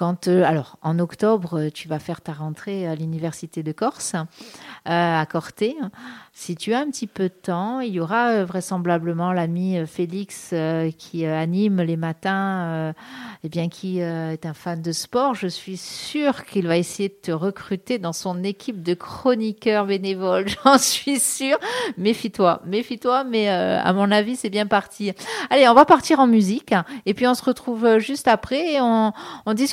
Euh, 0.00 0.42
alors, 0.44 0.78
en 0.82 0.98
octobre, 0.98 1.68
tu 1.72 1.88
vas 1.88 1.98
faire 1.98 2.20
ta 2.20 2.32
rentrée 2.32 2.86
à 2.86 2.94
l'Université 2.94 3.62
de 3.62 3.72
Corse, 3.72 4.16
à 4.84 5.26
Corté. 5.30 5.76
Si 6.32 6.56
tu 6.56 6.72
as 6.72 6.80
un 6.80 6.86
petit 6.86 7.06
peu 7.06 7.24
de 7.24 7.28
temps, 7.28 7.80
il 7.80 7.92
y 7.92 8.00
aura 8.00 8.44
vraisemblablement 8.44 9.32
l'ami 9.32 9.76
Félix 9.86 10.54
qui 10.98 11.26
anime 11.26 11.82
les 11.82 11.96
matins, 11.96 12.94
et 13.44 13.48
bien 13.48 13.68
qui 13.68 14.00
est 14.00 14.46
un 14.46 14.54
fan 14.54 14.80
de 14.80 14.92
sport. 14.92 15.34
Je 15.34 15.46
suis 15.46 15.76
sûre 15.76 16.44
qu'il 16.46 16.66
va 16.66 16.78
essayer 16.78 17.10
de 17.10 17.18
te 17.20 17.32
recruter 17.32 17.98
dans 17.98 18.12
son 18.12 18.42
équipe 18.42 18.82
de 18.82 18.94
chroniqueurs 18.94 19.86
bénévoles. 19.86 20.46
J'en 20.64 20.78
suis 20.78 21.20
sûre. 21.20 21.58
Méfie-toi, 21.98 22.62
méfie-toi, 22.64 23.24
mais 23.24 23.48
à 23.48 23.92
mon 23.92 24.10
avis, 24.10 24.36
c'est 24.36 24.50
bien 24.50 24.66
parti. 24.66 25.12
Allez, 25.50 25.68
on 25.68 25.74
va 25.74 25.84
partir 25.84 26.18
en 26.18 26.26
musique 26.26 26.74
et 27.06 27.14
puis 27.14 27.26
on 27.26 27.34
se 27.34 27.44
retrouve 27.44 27.84
euh, 27.84 27.98
juste 27.98 28.28
après 28.28 28.74
et 28.74 28.80
on, 28.80 29.12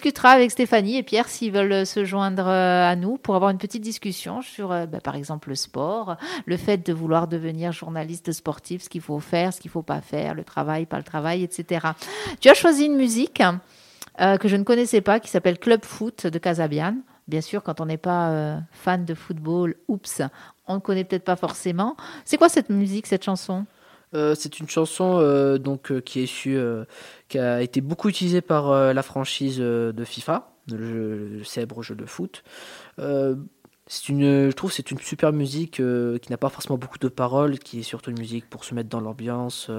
discutera 0.09 0.31
avec 0.31 0.49
Stéphanie 0.49 0.97
et 0.97 1.03
Pierre 1.03 1.29
s'ils 1.29 1.51
veulent 1.51 1.85
se 1.85 2.03
joindre 2.03 2.47
euh, 2.47 2.89
à 2.89 2.95
nous 2.95 3.19
pour 3.19 3.35
avoir 3.35 3.51
une 3.51 3.59
petite 3.59 3.83
discussion 3.83 4.41
sur, 4.41 4.71
euh, 4.71 4.87
bah, 4.87 5.01
par 5.01 5.15
exemple, 5.15 5.49
le 5.49 5.55
sport, 5.55 6.17
le 6.47 6.57
fait 6.57 6.83
de 6.83 6.91
vouloir 6.93 7.27
devenir 7.27 7.71
journaliste 7.71 8.31
sportif, 8.31 8.81
ce 8.81 8.89
qu'il 8.89 9.01
faut 9.01 9.19
faire, 9.19 9.53
ce 9.53 9.61
qu'il 9.61 9.69
faut 9.69 9.83
pas 9.83 10.01
faire, 10.01 10.33
le 10.33 10.43
travail, 10.43 10.87
pas 10.87 10.97
le 10.97 11.03
travail, 11.03 11.43
etc. 11.43 11.89
Tu 12.39 12.49
as 12.49 12.55
choisi 12.55 12.85
une 12.85 12.95
musique 12.95 13.43
que 14.17 14.47
je 14.47 14.55
ne 14.55 14.63
connaissais 14.63 15.01
pas 15.01 15.19
qui 15.19 15.29
s'appelle 15.29 15.59
Club 15.59 15.85
Foot 15.85 16.25
de 16.25 16.39
Casabian. 16.39 16.95
Bien 17.27 17.41
sûr, 17.41 17.61
quand 17.61 17.79
on 17.79 17.85
n'est 17.85 17.97
pas 17.97 18.57
fan 18.71 19.05
de 19.05 19.13
football, 19.13 19.75
oups, 19.87 20.23
on 20.67 20.75
ne 20.75 20.79
connaît 20.79 21.03
peut-être 21.03 21.23
pas 21.23 21.35
forcément. 21.35 21.95
C'est 22.25 22.37
quoi 22.37 22.49
cette 22.49 22.69
musique, 22.69 23.05
cette 23.05 23.23
chanson? 23.23 23.65
Euh, 24.15 24.33
c'est 24.35 24.59
une 24.59 24.67
chanson 24.67 25.19
euh, 25.19 25.59
donc 25.59 25.91
euh, 25.91 26.01
qui 26.01 27.37
a 27.37 27.61
été 27.61 27.81
beaucoup 27.81 28.09
utilisée 28.09 28.41
par 28.41 28.93
la 28.93 29.03
franchise 29.03 29.59
de 29.59 30.03
FIFA, 30.03 30.51
le, 30.71 31.43
célèbre 31.43 31.83
jeu 31.83 31.95
de 31.95 32.05
foot. 32.05 32.43
c'est 32.97 34.09
une, 34.09 34.49
je 34.49 34.51
trouve, 34.51 34.71
c'est 34.71 34.91
une 34.91 34.99
super 34.99 35.33
musique 35.33 35.81
qui 36.21 36.31
n'a 36.31 36.37
pas 36.37 36.49
forcément 36.49 36.77
beaucoup 36.77 36.99
de 36.99 37.07
paroles, 37.07 37.59
qui 37.59 37.79
est 37.79 37.83
surtout 37.83 38.11
une 38.11 38.19
musique 38.19 38.49
pour 38.49 38.63
se 38.63 38.73
mettre 38.73 38.89
dans 38.89 39.01
l'ambiance 39.01 39.69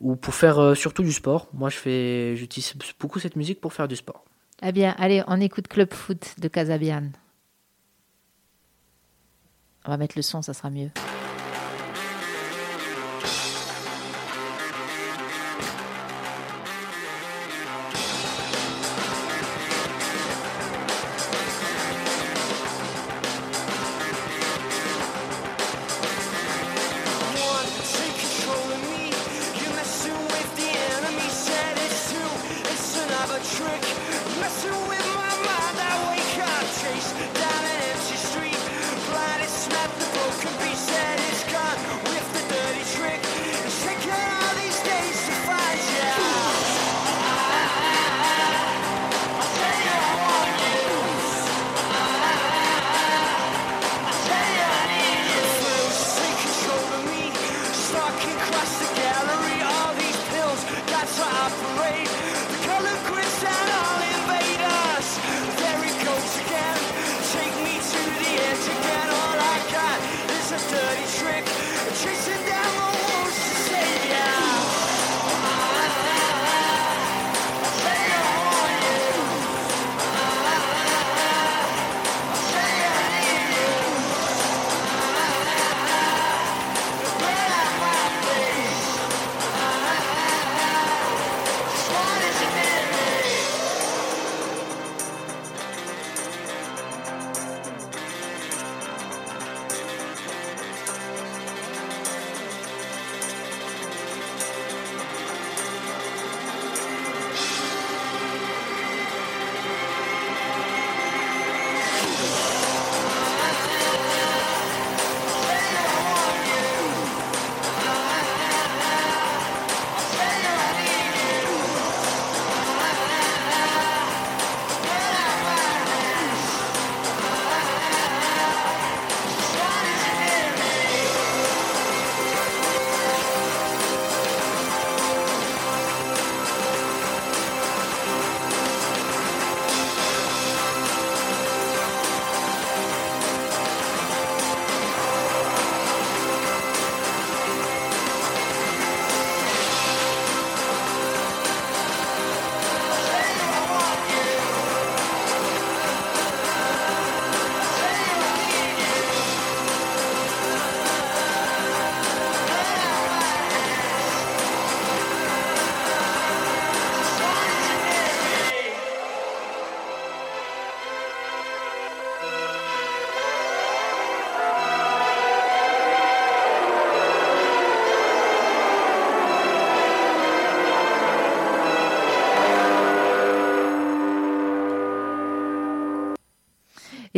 ou 0.00 0.16
pour 0.16 0.34
faire 0.34 0.76
surtout 0.76 1.02
du 1.02 1.12
sport. 1.12 1.48
Moi, 1.52 1.70
je 1.70 1.76
fais, 1.76 2.36
j'utilise 2.36 2.74
beaucoup 3.00 3.18
cette 3.18 3.36
musique 3.36 3.60
pour 3.60 3.72
faire 3.72 3.88
du 3.88 3.96
sport. 3.96 4.24
Eh 4.62 4.72
bien, 4.72 4.94
allez, 4.98 5.22
on 5.26 5.40
écoute 5.40 5.68
Club 5.68 5.92
Foot 5.92 6.34
de 6.38 6.48
Casabian. 6.48 7.10
On 9.84 9.90
va 9.90 9.96
mettre 9.96 10.16
le 10.16 10.22
son, 10.22 10.42
ça 10.42 10.54
sera 10.54 10.70
mieux. 10.70 10.90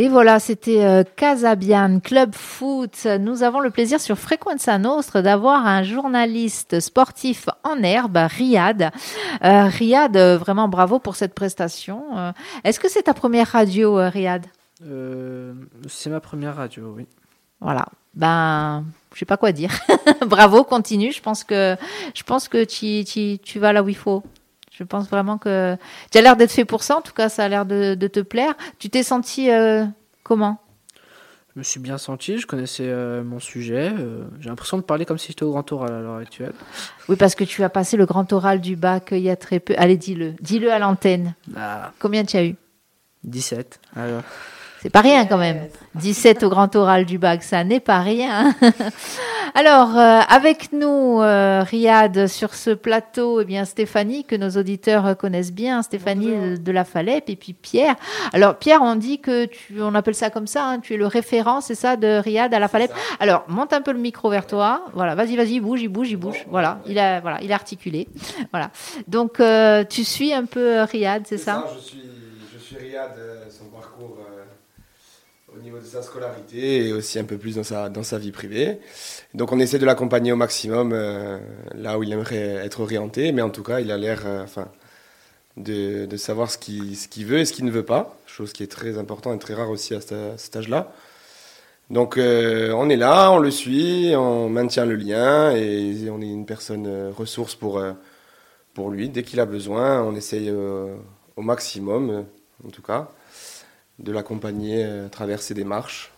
Et 0.01 0.09
voilà, 0.09 0.39
c'était 0.39 0.85
euh, 0.85 1.03
Casabian 1.17 1.99
Club 1.99 2.33
Foot. 2.33 3.05
Nous 3.19 3.43
avons 3.43 3.59
le 3.59 3.71
plaisir 3.71 4.01
sur 4.01 4.17
Frequenza 4.17 4.79
Nostre 4.79 5.23
d'avoir 5.23 5.67
un 5.67 5.83
journaliste 5.83 6.79
sportif 6.79 7.49
en 7.65 7.83
herbe, 7.83 8.17
Riyad. 8.17 8.93
Euh, 9.43 9.65
Riyad, 9.65 10.17
euh, 10.17 10.39
vraiment 10.39 10.69
bravo 10.69 11.01
pour 11.01 11.17
cette 11.17 11.35
prestation. 11.35 12.17
Euh, 12.17 12.31
Est-ce 12.63 12.79
que 12.79 12.89
c'est 12.89 13.03
ta 13.03 13.13
première 13.13 13.49
radio, 13.49 13.97
Riyad? 13.97 14.47
C'est 15.89 16.11
ma 16.11 16.21
première 16.21 16.55
radio, 16.55 16.95
oui. 16.97 17.09
Voilà. 17.61 17.87
Ben, 18.15 18.85
je 19.15 19.19
sais 19.19 19.25
pas 19.25 19.37
quoi 19.37 19.51
dire. 19.51 19.73
bravo, 20.29 20.63
continue. 20.63 21.11
Je 21.11 21.21
pense 21.21 21.43
que, 21.43 21.75
je 22.15 22.23
pense 22.23 22.47
que 22.47 22.63
tu, 22.63 23.05
tu, 23.05 23.41
tu 23.41 23.59
vas 23.59 23.73
là 23.73 23.83
où 23.83 23.89
il 23.89 23.97
faut. 23.97 24.23
Je 24.79 24.85
pense 24.85 25.09
vraiment 25.09 25.39
que 25.39 25.77
tu 26.13 26.19
as 26.19 26.23
l'air 26.23 26.37
d'être 26.37 26.53
fait 26.53 26.65
pour 26.65 26.83
ça. 26.85 26.97
En 26.99 27.01
tout 27.01 27.13
cas, 27.13 27.29
ça 27.29 27.45
a 27.45 27.49
l'air 27.49 27.67
de, 27.67 27.95
de 27.95 28.07
te 28.07 28.21
plaire. 28.21 28.55
Tu 28.79 28.89
t'es 28.91 29.03
senti 29.03 29.51
euh, 29.51 29.85
comment? 30.23 30.59
Je 31.55 31.59
me 31.59 31.65
suis 31.65 31.81
bien 31.81 31.99
senti, 31.99 32.39
je 32.39 32.47
connaissais 32.47 32.85
euh, 32.87 33.25
mon 33.25 33.41
sujet. 33.41 33.91
euh, 33.99 34.23
J'ai 34.39 34.49
l'impression 34.49 34.77
de 34.77 34.83
parler 34.83 35.05
comme 35.05 35.19
si 35.19 35.29
j'étais 35.29 35.43
au 35.43 35.51
grand 35.51 35.73
oral 35.73 35.93
à 35.93 36.01
l'heure 36.01 36.17
actuelle. 36.19 36.53
Oui, 37.09 37.17
parce 37.17 37.35
que 37.35 37.43
tu 37.43 37.65
as 37.65 37.69
passé 37.69 37.97
le 37.97 38.07
grand 38.07 38.33
oral 38.33 38.61
du 38.61 38.77
bac 38.77 39.09
il 39.11 39.19
y 39.19 39.31
a 39.31 39.35
très 39.35 39.59
peu. 39.59 39.75
Allez, 39.77 39.97
dis-le. 39.97 40.35
Dis-le 40.41 40.71
à 40.71 40.79
l'antenne. 40.79 41.35
Ah, 41.57 41.91
Combien 41.99 42.25
tu 42.25 42.37
as 42.37 42.45
eu? 42.45 42.55
17. 43.25 43.81
Alors, 43.97 44.23
C'est 44.81 44.91
pas 44.91 45.01
rien 45.01 45.27
quand 45.27 45.39
même. 45.39 45.67
17 45.97 46.45
au 46.45 46.51
grand 46.51 46.77
oral 46.77 47.05
du 47.05 47.19
bac, 47.19 47.43
ça 47.43 47.65
n'est 47.65 47.81
pas 47.81 47.99
rien. 47.99 48.55
Alors, 49.55 49.97
euh, 49.97 50.21
avec 50.29 50.73
nous, 50.73 51.21
euh, 51.21 51.63
Riyad, 51.63 52.27
sur 52.27 52.55
ce 52.55 52.71
plateau, 52.71 53.41
eh 53.41 53.45
bien 53.45 53.65
Stéphanie, 53.65 54.25
que 54.25 54.37
nos 54.37 54.51
auditeurs 54.51 55.17
connaissent 55.17 55.53
bien, 55.53 55.83
Stéphanie 55.83 56.35
de, 56.35 56.57
de 56.57 56.73
la 56.73 56.85
Falep, 56.85 57.31
et 57.31 57.37
puis 57.37 57.53
Pierre. 57.53 57.95
Alors, 58.33 58.57
Pierre, 58.57 58.83
on 58.83 58.97
dit 58.97 59.21
que 59.21 59.47
tu, 59.47 59.81
on 59.81 59.95
appelle 59.95 60.15
ça 60.15 60.31
comme 60.31 60.47
ça, 60.47 60.67
hein, 60.67 60.81
tu 60.81 60.95
es 60.95 60.97
le 60.97 61.07
référent, 61.07 61.61
c'est 61.61 61.75
ça, 61.75 61.97
de 61.97 62.19
Riyad 62.19 62.53
à 62.53 62.59
la 62.59 62.69
Falep. 62.69 62.93
Alors, 63.21 63.45
monte 63.49 63.73
un 63.73 63.83
peu 63.83 63.93
le 63.93 63.99
micro 63.99 64.31
vers 64.31 64.47
toi. 64.47 64.85
Voilà, 64.95 65.15
vas-y, 65.15 65.37
vas-y, 65.37 65.61
bouge, 65.61 65.83
il 65.83 65.89
bouge, 65.89 66.11
il 66.11 66.17
bouge. 66.17 66.45
Voilà, 66.49 66.81
il 66.87 66.99
a, 66.99 67.21
voilà, 67.21 67.41
il 67.43 67.53
a 67.53 67.55
articulé. 67.55 68.09
Voilà. 68.53 68.71
Donc, 69.07 69.41
euh, 69.41 69.85
tu 69.85 70.05
suis 70.05 70.33
un 70.33 70.45
peu 70.45 70.79
euh, 70.79 70.85
Riyad, 70.85 71.25
c'est 71.27 71.39
ça 71.39 71.65
je 71.75 71.81
suis, 71.85 72.03
je 72.53 72.59
suis 72.59 72.77
Riyad, 72.77 73.13
euh, 73.19 73.45
son 73.51 73.67
parcours 73.67 74.19
euh, 74.21 74.28
au 75.59 75.63
niveau 75.63 75.79
de 75.79 75.85
sa 75.85 76.03
scolarité 76.03 76.87
et 76.87 76.93
aussi 76.93 77.19
un 77.19 77.25
peu 77.25 77.37
plus 77.37 77.57
dans 77.57 77.65
sa, 77.65 77.89
dans 77.89 78.03
sa 78.03 78.19
vie 78.19 78.31
privée. 78.33 78.79
Donc 79.35 79.51
on 79.53 79.59
essaie 79.59 79.79
de 79.79 79.87
l'accompagner 79.87 80.31
au 80.33 80.37
maximum 80.37 80.93
euh, 80.93 81.39
là 81.75 81.99
où 81.99 82.03
il 82.05 82.13
aimerait 82.13 82.65
être 82.65 82.81
orienté, 82.81 83.33
mais 83.33 83.43
en 83.43 83.51
tout 83.51 83.63
cas 83.65 83.81
il 83.81 83.91
a 83.91 83.97
l'air 83.97 84.23
euh, 84.27 84.45
de, 85.57 86.07
de 86.07 86.17
savoir 86.17 86.51
ce 86.51 86.59
qu'il 86.59 86.97
ce 86.97 87.09
qu'il 87.09 87.27
veut 87.27 87.39
et 87.39 87.45
ce 87.45 87.53
qu'il 87.53 87.65
ne 87.65 87.71
veut 87.71 87.85
pas, 87.85 88.17
chose 88.27 88.53
qui 88.53 88.63
est 88.63 88.69
très 88.71 88.99
importante 88.99 89.35
et 89.35 89.39
très 89.39 89.55
rare 89.55 89.71
aussi 89.71 89.95
à, 89.95 90.01
ce- 90.01 90.35
à 90.35 90.39
cet 90.39 90.55
âge-là. 90.57 90.93
Donc 91.91 92.19
euh, 92.19 92.71
on 92.73 92.89
est 92.91 92.97
là, 92.97 93.33
on 93.33 93.39
le 93.39 93.51
suit, 93.51 94.13
on 94.15 94.49
maintient 94.49 94.85
le 94.85 94.95
lien 94.95 95.51
et 95.57 96.09
on 96.11 96.21
est 96.21 96.27
une 96.29 96.47
personne 96.47 97.11
ressource 97.17 97.55
pour, 97.55 97.83
pour 98.75 98.91
lui. 98.91 99.09
Dès 99.09 99.23
qu'il 99.23 99.41
a 99.41 99.47
besoin, 99.47 100.03
on 100.03 100.15
essaye 100.15 100.51
au 100.53 101.43
maximum, 101.43 102.27
en 102.67 102.69
tout 102.71 102.83
cas, 102.83 103.11
de 103.99 104.13
l'accompagner 104.13 104.85
euh, 104.85 105.07
à 105.07 105.09
travers 105.09 105.43
ses 105.43 105.55
démarches. 105.55 106.13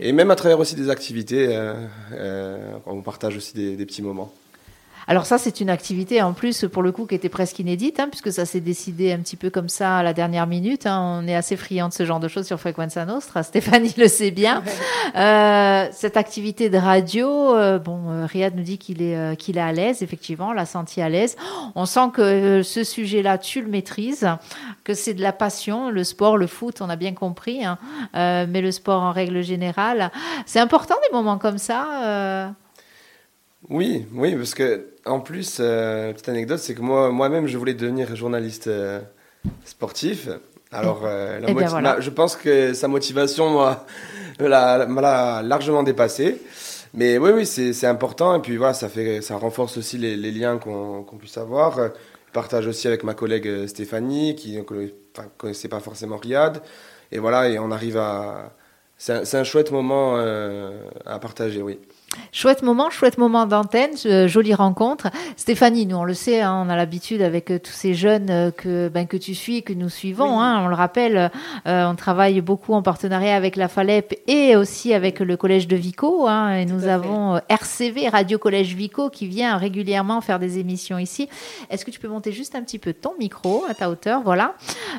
Et 0.00 0.12
même 0.12 0.30
à 0.30 0.36
travers 0.36 0.60
aussi 0.60 0.74
des 0.74 0.90
activités, 0.90 1.48
euh, 1.48 1.74
euh, 2.12 2.76
on 2.86 3.02
partage 3.02 3.36
aussi 3.36 3.54
des, 3.54 3.76
des 3.76 3.86
petits 3.86 4.02
moments. 4.02 4.32
Alors 5.08 5.26
ça, 5.26 5.38
c'est 5.38 5.60
une 5.60 5.70
activité 5.70 6.22
en 6.22 6.32
plus 6.32 6.64
pour 6.70 6.82
le 6.82 6.92
coup 6.92 7.06
qui 7.06 7.14
était 7.14 7.28
presque 7.28 7.58
inédite, 7.58 7.98
hein, 8.00 8.08
puisque 8.08 8.32
ça 8.32 8.44
s'est 8.44 8.60
décidé 8.60 9.12
un 9.12 9.18
petit 9.18 9.36
peu 9.36 9.50
comme 9.50 9.68
ça 9.68 9.98
à 9.98 10.02
la 10.02 10.12
dernière 10.12 10.46
minute. 10.46 10.86
hein. 10.86 11.20
On 11.22 11.26
est 11.26 11.34
assez 11.34 11.56
friand 11.56 11.88
de 11.88 11.92
ce 11.92 12.04
genre 12.04 12.20
de 12.20 12.28
choses 12.28 12.46
sur 12.46 12.58
Frequenza 12.60 13.04
Nostra. 13.04 13.42
Stéphanie 13.52 13.94
le 13.96 14.08
sait 14.08 14.30
bien. 14.30 14.62
Euh, 15.16 15.86
cette 15.92 16.16
activité 16.16 16.70
de 16.70 16.78
radio, 16.78 17.54
euh, 17.56 17.78
bon, 17.78 18.10
euh, 18.10 18.26
Riyad 18.26 18.54
nous 18.54 18.62
dit 18.62 18.78
qu'il 18.78 19.02
est 19.02 19.16
euh, 19.16 19.34
qu'il 19.34 19.58
est 19.58 19.62
à 19.62 19.72
l'aise. 19.72 20.02
Effectivement, 20.02 20.48
on 20.48 20.52
l'a 20.52 20.66
senti 20.66 21.02
à 21.02 21.08
l'aise. 21.08 21.36
On 21.74 21.86
sent 21.86 22.10
que 22.14 22.62
ce 22.62 22.84
sujet-là, 22.84 23.38
tu 23.38 23.60
le 23.60 23.68
maîtrises, 23.68 24.28
que 24.84 24.94
c'est 24.94 25.14
de 25.14 25.22
la 25.22 25.32
passion, 25.32 25.90
le 25.90 26.04
sport, 26.04 26.36
le 26.36 26.46
foot, 26.46 26.80
on 26.80 26.88
a 26.88 26.96
bien 26.96 27.12
compris, 27.12 27.64
hein, 27.64 27.78
mais 28.14 28.60
le 28.60 28.70
sport 28.70 29.02
en 29.02 29.12
règle 29.12 29.42
générale, 29.42 30.10
c'est 30.46 30.60
important 30.60 30.94
des 31.08 31.16
moments 31.16 31.38
comme 31.38 31.58
ça. 31.58 32.54
Oui, 33.70 34.06
oui, 34.12 34.34
parce 34.36 34.54
que 34.54 34.86
en 35.04 35.20
plus, 35.20 35.58
euh, 35.60 36.12
petite 36.12 36.28
anecdote, 36.28 36.58
c'est 36.58 36.74
que 36.74 36.80
moi, 36.82 37.10
moi-même, 37.10 37.46
je 37.46 37.56
voulais 37.56 37.74
devenir 37.74 38.14
journaliste 38.16 38.66
euh, 38.66 39.00
sportif. 39.64 40.28
Alors, 40.72 41.02
euh, 41.04 41.38
la 41.38 41.48
Eh 41.50 41.54
bien, 41.54 41.62
moti- 41.66 41.70
voilà. 41.70 41.94
la- 41.96 42.00
je 42.00 42.10
pense 42.10 42.36
que 42.36 42.72
sa 42.74 42.88
motivation 42.88 43.50
moi, 43.50 43.86
l'a 44.40 44.86
l'a 44.86 45.42
largement 45.42 45.82
dépassé. 45.82 46.40
Mais 46.94 47.18
oui, 47.18 47.30
oui, 47.34 47.46
c'est 47.46 47.72
c'est 47.72 47.86
important. 47.86 48.34
Et 48.36 48.40
puis 48.40 48.56
voilà, 48.56 48.74
ça 48.74 48.88
fait, 48.88 49.22
ça 49.22 49.36
renforce 49.36 49.76
aussi 49.78 49.96
les, 49.98 50.16
les 50.16 50.30
liens 50.32 50.58
qu'on 50.58 51.02
qu'on 51.04 51.16
puisse 51.16 51.38
avoir. 51.38 51.78
Je 51.78 52.32
partage 52.32 52.66
aussi 52.66 52.88
avec 52.88 53.04
ma 53.04 53.14
collègue 53.14 53.46
euh, 53.46 53.66
Stéphanie, 53.66 54.34
qui 54.36 54.56
ne 54.56 54.62
enfin, 54.62 55.28
connaissait 55.38 55.68
pas 55.68 55.80
forcément 55.80 56.16
Riyad. 56.16 56.62
Et 57.12 57.18
voilà, 57.18 57.48
et 57.48 57.58
on 57.58 57.70
arrive 57.70 57.96
à. 57.98 58.52
C'est 58.98 59.12
un, 59.14 59.24
c'est 59.24 59.36
un 59.38 59.44
chouette 59.44 59.70
moment 59.72 60.16
à 61.06 61.18
partager, 61.18 61.60
oui. 61.60 61.80
Chouette 62.32 62.62
moment, 62.62 62.90
chouette 62.90 63.18
moment 63.18 63.46
d'antenne, 63.46 63.96
jolie 64.26 64.54
rencontre. 64.54 65.08
Stéphanie, 65.36 65.86
nous 65.86 65.96
on 65.96 66.04
le 66.04 66.14
sait, 66.14 66.40
hein, 66.40 66.64
on 66.66 66.70
a 66.70 66.76
l'habitude 66.76 67.22
avec 67.22 67.50
euh, 67.50 67.58
tous 67.58 67.72
ces 67.72 67.94
jeunes 67.94 68.30
euh, 68.30 68.50
que 68.50 68.88
ben, 68.88 69.06
que 69.06 69.16
tu 69.16 69.34
suis, 69.34 69.58
et 69.58 69.62
que 69.62 69.72
nous 69.72 69.88
suivons. 69.88 70.40
hein, 70.40 70.62
on 70.64 70.68
le 70.68 70.74
rappelle, 70.74 71.30
euh, 71.66 71.84
on 71.86 71.94
travaille 71.94 72.40
beaucoup 72.40 72.72
en 72.74 72.82
partenariat 72.82 73.36
avec 73.36 73.56
la 73.56 73.68
Falep 73.68 74.14
et 74.26 74.56
aussi 74.56 74.94
avec 74.94 75.20
le 75.20 75.36
collège 75.36 75.68
de 75.68 75.76
Vico. 75.76 76.26
hein, 76.26 76.54
et 76.56 76.64
nous 76.64 76.80
fait. 76.80 76.88
avons 76.88 77.40
RCV 77.48 78.08
Radio 78.08 78.38
Collège 78.38 78.74
Vico 78.74 79.10
qui 79.10 79.26
vient 79.26 79.56
régulièrement 79.56 80.20
faire 80.20 80.38
des 80.38 80.58
émissions 80.58 80.98
ici. 80.98 81.28
Est-ce 81.70 81.84
que 81.84 81.90
tu 81.90 82.00
peux 82.00 82.08
monter 82.08 82.32
juste 82.32 82.54
un 82.54 82.62
petit 82.62 82.78
peu 82.78 82.92
ton 82.92 83.12
micro 83.18 83.64
à 83.68 83.74
ta 83.74 83.90
hauteur, 83.90 84.22
voilà. 84.22 84.54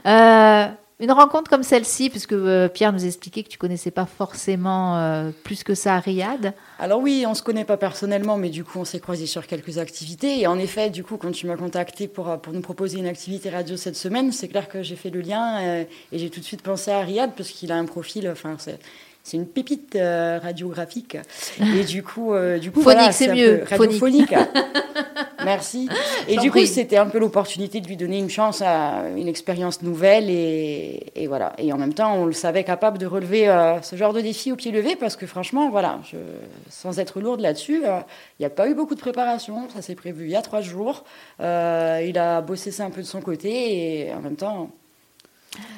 Euh, 0.05 0.67
une 1.03 1.11
rencontre 1.11 1.49
comme 1.49 1.63
celle-ci, 1.63 2.09
puisque 2.09 2.31
euh, 2.31 2.69
Pierre 2.69 2.93
nous 2.93 3.05
expliquait 3.05 3.43
que 3.43 3.49
tu 3.49 3.57
connaissais 3.57 3.91
pas 3.91 4.05
forcément 4.05 4.97
euh, 4.97 5.31
plus 5.43 5.63
que 5.63 5.75
ça 5.75 5.99
Riyad. 5.99 6.53
Alors 6.79 7.01
oui, 7.01 7.25
on 7.27 7.33
se 7.33 7.43
connaît 7.43 7.65
pas 7.65 7.75
personnellement, 7.75 8.37
mais 8.37 8.49
du 8.49 8.63
coup, 8.63 8.79
on 8.79 8.85
s'est 8.85 9.01
croisés 9.01 9.25
sur 9.25 9.45
quelques 9.45 9.77
activités. 9.77 10.39
Et 10.39 10.47
en 10.47 10.57
effet, 10.57 10.89
du 10.89 11.03
coup, 11.03 11.17
quand 11.17 11.31
tu 11.31 11.45
m'as 11.45 11.57
contacté 11.57 12.07
pour, 12.07 12.29
euh, 12.29 12.37
pour 12.37 12.53
nous 12.53 12.61
proposer 12.61 12.99
une 12.99 13.07
activité 13.07 13.49
radio 13.49 13.75
cette 13.75 13.97
semaine, 13.97 14.31
c'est 14.31 14.47
clair 14.47 14.69
que 14.69 14.81
j'ai 14.81 14.95
fait 14.95 15.09
le 15.09 15.19
lien 15.19 15.59
et 16.11 16.17
j'ai 16.17 16.29
tout 16.29 16.39
de 16.39 16.45
suite 16.45 16.61
pensé 16.61 16.91
à 16.91 17.01
Riyad 17.01 17.33
parce 17.35 17.49
qu'il 17.49 17.71
a 17.71 17.75
un 17.75 17.85
profil, 17.85 18.29
enfin. 18.29 18.55
C'est 19.25 19.37
une 19.37 19.47
pépite 19.47 19.95
euh, 19.95 20.37
radiographique. 20.43 21.17
Et 21.79 21.85
du 21.85 22.03
coup, 22.03 22.33
euh, 22.33 22.59
du 22.59 22.71
coup 22.71 22.81
Phonique, 22.81 22.97
voilà, 22.99 23.11
c'est 23.13 23.27
mieux. 23.33 23.63
radiophonique. 23.69 24.33
Merci. 25.45 25.87
Et 26.27 26.35
du 26.37 26.51
coup, 26.51 26.65
c'était 26.65 26.97
un 26.97 27.05
peu 27.07 27.19
l'opportunité 27.19 27.79
de 27.81 27.87
lui 27.87 27.95
donner 27.97 28.17
une 28.19 28.29
chance 28.29 28.61
à 28.61 29.03
une 29.15 29.27
expérience 29.29 29.81
nouvelle. 29.81 30.29
Et, 30.29 31.05
et 31.15 31.27
voilà. 31.27 31.53
Et 31.57 31.71
en 31.71 31.77
même 31.77 31.93
temps, 31.93 32.15
on 32.15 32.25
le 32.25 32.33
savait 32.33 32.63
capable 32.65 32.97
de 32.97 33.05
relever 33.05 33.47
euh, 33.47 33.81
ce 33.81 33.95
genre 33.95 34.11
de 34.13 34.19
défi 34.21 34.51
au 34.51 34.55
pied 34.57 34.71
levé 34.71 34.95
parce 34.97 35.15
que 35.15 35.25
franchement, 35.25 35.69
voilà, 35.69 35.99
je- 36.11 36.17
sans 36.69 36.99
être 36.99 37.21
lourde 37.21 37.39
là-dessus, 37.39 37.83
euh, 37.85 37.99
il 38.39 38.41
n'y 38.41 38.45
a 38.45 38.49
pas 38.49 38.67
eu 38.67 38.73
beaucoup 38.73 38.95
de 38.95 38.99
préparation. 39.01 39.67
Ça 39.73 39.81
s'est 39.81 39.95
prévu 39.95 40.25
il 40.25 40.31
y 40.31 40.35
a 40.35 40.41
trois 40.41 40.61
jours. 40.61 41.05
Il 41.39 42.17
a 42.17 42.41
bossé 42.41 42.71
ça 42.71 42.83
un 42.83 42.89
peu 42.89 43.01
de 43.01 43.07
son 43.07 43.21
côté 43.21 44.07
et 44.07 44.13
en 44.13 44.19
même 44.19 44.35
temps, 44.35 44.69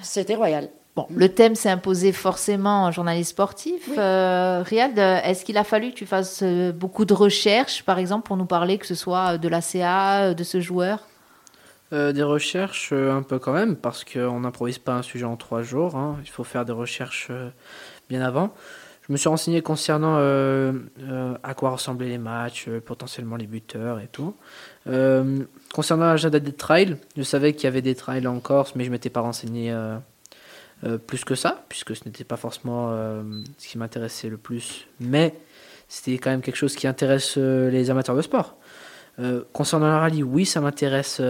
c'était 0.01 0.36
royal. 0.36 0.69
Bon, 0.95 1.08
le 1.13 1.27
thème 1.27 1.55
s'est 1.55 1.69
imposé 1.69 2.13
forcément 2.13 2.86
en 2.86 2.91
journaliste 2.91 3.31
sportif. 3.31 3.84
Oui. 3.89 3.95
Euh, 3.97 4.63
Riyad, 4.65 4.97
est-ce 4.97 5.43
qu'il 5.43 5.58
a 5.58 5.65
fallu 5.65 5.89
que 5.91 5.95
tu 5.95 6.05
fasses 6.05 6.41
euh, 6.41 6.71
beaucoup 6.71 7.03
de 7.03 7.13
recherches, 7.13 7.84
par 7.84 7.99
exemple, 7.99 8.25
pour 8.25 8.38
nous 8.38 8.45
parler, 8.45 8.77
que 8.77 8.86
ce 8.86 8.95
soit 8.95 9.38
de 9.38 9.49
l'ACA, 9.49 10.21
euh, 10.21 10.34
de 10.34 10.43
ce 10.45 10.62
joueur? 10.62 10.99
Euh, 11.91 12.13
des 12.13 12.23
recherches 12.23 12.93
un 12.93 13.23
peu 13.23 13.39
quand 13.39 13.51
même, 13.51 13.75
parce 13.75 14.05
qu'on 14.05 14.39
n'improvise 14.39 14.79
pas 14.79 14.93
un 14.93 15.01
sujet 15.01 15.25
en 15.25 15.36
trois 15.36 15.63
jours. 15.63 15.95
hein. 15.95 16.15
Il 16.23 16.29
faut 16.29 16.45
faire 16.45 16.63
des 16.63 16.71
recherches 16.71 17.29
bien 18.10 18.21
avant. 18.21 18.53
Je 19.08 19.13
me 19.13 19.17
suis 19.17 19.29
renseigné 19.29 19.62
concernant 19.62 20.15
euh, 20.17 20.71
euh, 21.03 21.38
à 21.43 21.53
quoi 21.53 21.71
ressemblaient 21.71 22.08
les 22.08 22.17
matchs, 22.17 22.65
euh, 22.67 22.79
potentiellement 22.79 23.36
les 23.36 23.45
buteurs 23.45 23.99
et 23.99 24.08
tout. 24.08 24.34
Euh, 24.88 25.43
concernant 25.73 26.05
l'agenda 26.05 26.39
des 26.39 26.53
trails, 26.53 26.97
je 27.15 27.21
savais 27.21 27.53
qu'il 27.53 27.65
y 27.65 27.67
avait 27.67 27.84
des 27.84 27.93
trails 27.95 28.25
en 28.25 28.39
Corse, 28.39 28.73
mais 28.75 28.84
je 28.84 28.89
m'étais 28.89 29.12
pas 29.12 29.21
renseigné 29.21 29.71
euh, 30.83 30.97
plus 30.97 31.23
que 31.23 31.35
ça, 31.35 31.63
puisque 31.69 31.95
ce 31.95 32.03
n'était 32.05 32.25
pas 32.25 32.35
forcément 32.35 32.89
euh, 32.91 33.23
ce 33.57 33.67
qui 33.67 33.77
m'intéressait 33.77 34.29
le 34.29 34.38
plus. 34.38 34.88
Mais 34.99 35.33
c'était 35.88 36.17
quand 36.17 36.31
même 36.31 36.41
quelque 36.41 36.57
chose 36.57 36.75
qui 36.75 36.85
intéresse 36.85 37.35
euh, 37.38 37.69
les 37.69 37.89
amateurs 37.89 38.15
de 38.15 38.21
sport. 38.21 38.57
Concernant 39.53 39.88
la 39.88 39.99
rallye, 39.99 40.23
oui, 40.23 40.45
ça 40.45 40.59
m'intéresse 40.59 41.21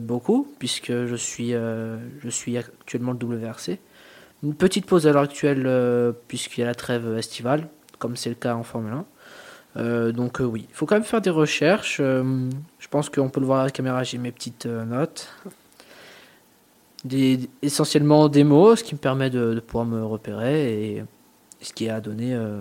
beaucoup, 0.00 0.50
puisque 0.58 0.90
je 0.90 1.14
suis, 1.14 1.50
je 1.50 2.28
suis 2.30 2.56
actuellement 2.56 3.12
le 3.12 3.18
WRC. 3.18 3.80
Une 4.42 4.54
petite 4.54 4.86
pause 4.86 5.06
à 5.06 5.12
l'heure 5.12 5.24
actuelle, 5.24 6.14
puisqu'il 6.26 6.62
y 6.62 6.64
a 6.64 6.66
la 6.66 6.74
trêve 6.74 7.18
estivale, 7.18 7.68
comme 7.98 8.16
c'est 8.16 8.30
le 8.30 8.34
cas 8.34 8.54
en 8.54 8.62
Formule 8.62 8.94
1. 8.94 9.04
Euh, 9.76 10.12
donc 10.12 10.40
oui, 10.40 10.64
il 10.70 10.74
faut 10.74 10.86
quand 10.86 10.94
même 10.94 11.04
faire 11.04 11.20
des 11.20 11.28
recherches. 11.28 11.98
je 11.98 12.88
pense 12.88 13.10
qu'on 13.10 13.28
peut 13.28 13.40
le 13.40 13.46
voir 13.46 13.60
à 13.60 13.64
la 13.64 13.70
caméra, 13.70 14.02
j'ai 14.04 14.16
mes 14.16 14.32
petites 14.32 14.64
notes. 14.64 15.28
Des, 17.04 17.48
essentiellement 17.62 18.28
des 18.28 18.44
mots, 18.44 18.76
ce 18.76 18.84
qui 18.84 18.94
me 18.94 19.00
permet 19.00 19.30
de, 19.30 19.54
de 19.54 19.60
pouvoir 19.60 19.86
me 19.86 20.04
repérer 20.04 20.96
et 20.96 21.04
ce 21.60 21.72
qui 21.72 21.88
a 21.88 22.00
donné 22.00 22.34
euh, 22.34 22.60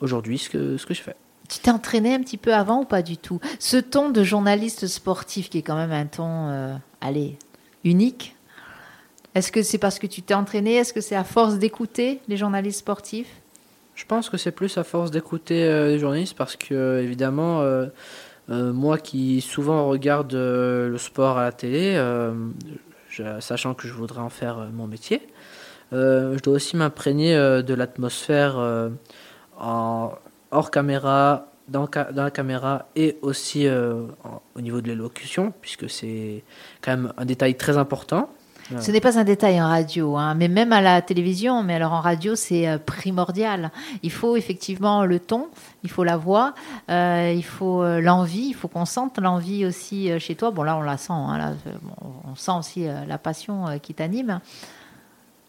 aujourd'hui 0.00 0.38
ce 0.38 0.50
que, 0.50 0.76
ce 0.76 0.86
que 0.86 0.94
je 0.94 1.02
fais. 1.02 1.16
Tu 1.48 1.60
t'es 1.60 1.70
entraîné 1.70 2.14
un 2.14 2.20
petit 2.20 2.38
peu 2.38 2.52
avant 2.52 2.82
ou 2.82 2.84
pas 2.84 3.02
du 3.02 3.16
tout? 3.16 3.40
Ce 3.60 3.76
ton 3.76 4.10
de 4.10 4.24
journaliste 4.24 4.86
sportif 4.88 5.48
qui 5.48 5.58
est 5.58 5.62
quand 5.62 5.76
même 5.76 5.92
un 5.92 6.06
ton, 6.06 6.48
euh, 6.48 6.74
allez, 7.00 7.38
unique. 7.84 8.34
Est-ce 9.34 9.52
que 9.52 9.62
c'est 9.62 9.78
parce 9.78 9.98
que 9.98 10.06
tu 10.06 10.22
t'es 10.22 10.34
entraîné? 10.34 10.74
Est-ce 10.74 10.92
que 10.92 11.00
c'est 11.00 11.14
à 11.14 11.22
force 11.22 11.58
d'écouter 11.58 12.20
les 12.26 12.36
journalistes 12.36 12.80
sportifs? 12.80 13.28
Je 13.94 14.04
pense 14.04 14.28
que 14.28 14.36
c'est 14.36 14.52
plus 14.52 14.76
à 14.76 14.84
force 14.84 15.10
d'écouter 15.10 15.64
euh, 15.64 15.88
les 15.88 15.98
journalistes 15.98 16.36
parce 16.36 16.56
que, 16.56 17.00
évidemment, 17.02 17.62
euh, 17.62 17.86
euh, 18.50 18.72
moi 18.72 18.98
qui 18.98 19.40
souvent 19.40 19.88
regarde 19.88 20.34
le 20.34 20.96
sport 20.98 21.38
à 21.38 21.44
la 21.44 21.52
télé, 21.52 21.96
sachant 23.40 23.74
que 23.74 23.88
je 23.88 23.92
voudrais 23.92 24.20
en 24.20 24.30
faire 24.30 24.58
euh, 24.58 24.66
mon 24.72 24.86
métier, 24.86 25.22
euh, 25.92 26.36
je 26.36 26.42
dois 26.42 26.54
aussi 26.54 26.76
m'imprégner 26.76 27.34
euh, 27.34 27.62
de 27.62 27.74
l'atmosphère 27.74 28.56
hors 29.58 30.70
caméra, 30.70 31.52
dans, 31.68 31.88
la 32.14 32.30
caméra 32.30 32.86
et 32.94 33.18
aussi 33.22 33.66
au 33.68 34.60
niveau 34.60 34.80
de 34.80 34.88
l'élocution, 34.88 35.52
puisque 35.60 35.90
c'est 35.90 36.44
quand 36.82 36.92
même 36.92 37.12
un 37.16 37.24
détail 37.24 37.56
très 37.56 37.76
important. 37.78 38.30
Ouais. 38.70 38.80
Ce 38.80 38.90
n'est 38.90 39.00
pas 39.00 39.18
un 39.18 39.24
détail 39.24 39.60
en 39.60 39.68
radio, 39.68 40.16
hein, 40.16 40.34
mais 40.34 40.48
même 40.48 40.72
à 40.72 40.80
la 40.80 41.02
télévision, 41.02 41.62
mais 41.62 41.74
alors 41.74 41.92
en 41.92 42.00
radio, 42.00 42.34
c'est 42.34 42.66
euh, 42.66 42.78
primordial. 42.78 43.70
Il 44.02 44.10
faut 44.10 44.36
effectivement 44.36 45.04
le 45.04 45.20
ton, 45.20 45.48
il 45.84 45.90
faut 45.90 46.04
la 46.04 46.16
voix, 46.16 46.54
euh, 46.90 47.32
il 47.34 47.44
faut 47.44 47.82
euh, 47.82 48.00
l'envie, 48.00 48.48
il 48.48 48.54
faut 48.54 48.68
qu'on 48.68 48.84
sente 48.84 49.18
l'envie 49.18 49.64
aussi 49.64 50.10
chez 50.18 50.34
toi. 50.34 50.50
Bon, 50.50 50.62
là, 50.62 50.76
on 50.76 50.82
la 50.82 50.96
sent, 50.96 51.12
hein, 51.12 51.38
là, 51.38 51.52
bon, 51.82 52.12
on 52.30 52.34
sent 52.34 52.52
aussi 52.58 52.86
la 53.06 53.18
passion 53.18 53.78
qui 53.82 53.94
t'anime. 53.94 54.40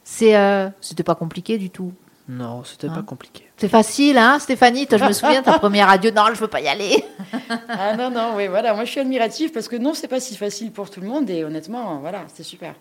C'est, 0.10 0.38
euh, 0.38 0.70
c'était 0.80 1.04
pas 1.04 1.16
compliqué 1.16 1.58
du 1.58 1.70
tout. 1.70 1.92
Non, 2.30 2.64
c'était 2.64 2.88
Hein 2.88 2.94
pas 2.96 3.02
compliqué. 3.02 3.46
C'est 3.58 3.68
facile, 3.68 4.18
hein, 4.18 4.40
Stéphanie? 4.40 4.88
Toi, 4.88 4.98
je 5.00 5.04
me 5.04 5.12
souviens, 5.12 5.42
ta 5.44 5.60
première 5.60 5.88
radio, 5.88 6.12
non, 6.12 6.28
je 6.34 6.40
veux 6.40 6.48
pas 6.48 6.62
y 6.62 6.68
aller. 6.70 7.04
Ah 7.70 7.96
non, 7.98 8.10
non, 8.10 8.34
oui, 8.36 8.48
voilà, 8.48 8.74
moi 8.74 8.86
je 8.86 8.92
suis 8.92 9.00
admirative 9.02 9.52
parce 9.52 9.68
que 9.68 9.76
non, 9.76 9.94
c'est 9.94 10.08
pas 10.08 10.22
si 10.22 10.36
facile 10.38 10.72
pour 10.72 10.90
tout 10.90 11.02
le 11.02 11.08
monde 11.08 11.30
et 11.30 11.44
honnêtement, 11.44 12.00
voilà, 12.00 12.24
c'est 12.34 12.44
super. 12.44 12.74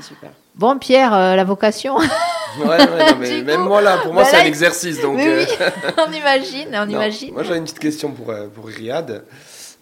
Super. 0.00 0.30
Bon, 0.54 0.78
Pierre, 0.78 1.14
euh, 1.14 1.36
la 1.36 1.44
vocation, 1.44 1.96
Ouais, 1.98 2.66
ouais, 2.66 2.78
non, 3.12 3.16
mais 3.20 3.42
même 3.42 3.60
coup, 3.62 3.68
moi 3.68 3.80
là, 3.82 3.98
pour 3.98 4.14
moi 4.14 4.22
bah 4.22 4.28
c'est 4.30 4.40
un 4.40 4.44
exercice. 4.46 5.00
Donc, 5.00 5.16
Mais 5.16 5.26
euh, 5.28 5.44
oui, 5.44 5.92
on 6.08 6.12
imagine, 6.12 6.68
on 6.72 6.86
non. 6.86 6.92
imagine. 6.92 7.32
Moi 7.34 7.42
j'avais 7.42 7.58
une 7.58 7.64
petite 7.64 7.78
question 7.78 8.12
pour, 8.12 8.30
euh, 8.30 8.46
pour 8.48 8.66
Riyad. 8.66 9.24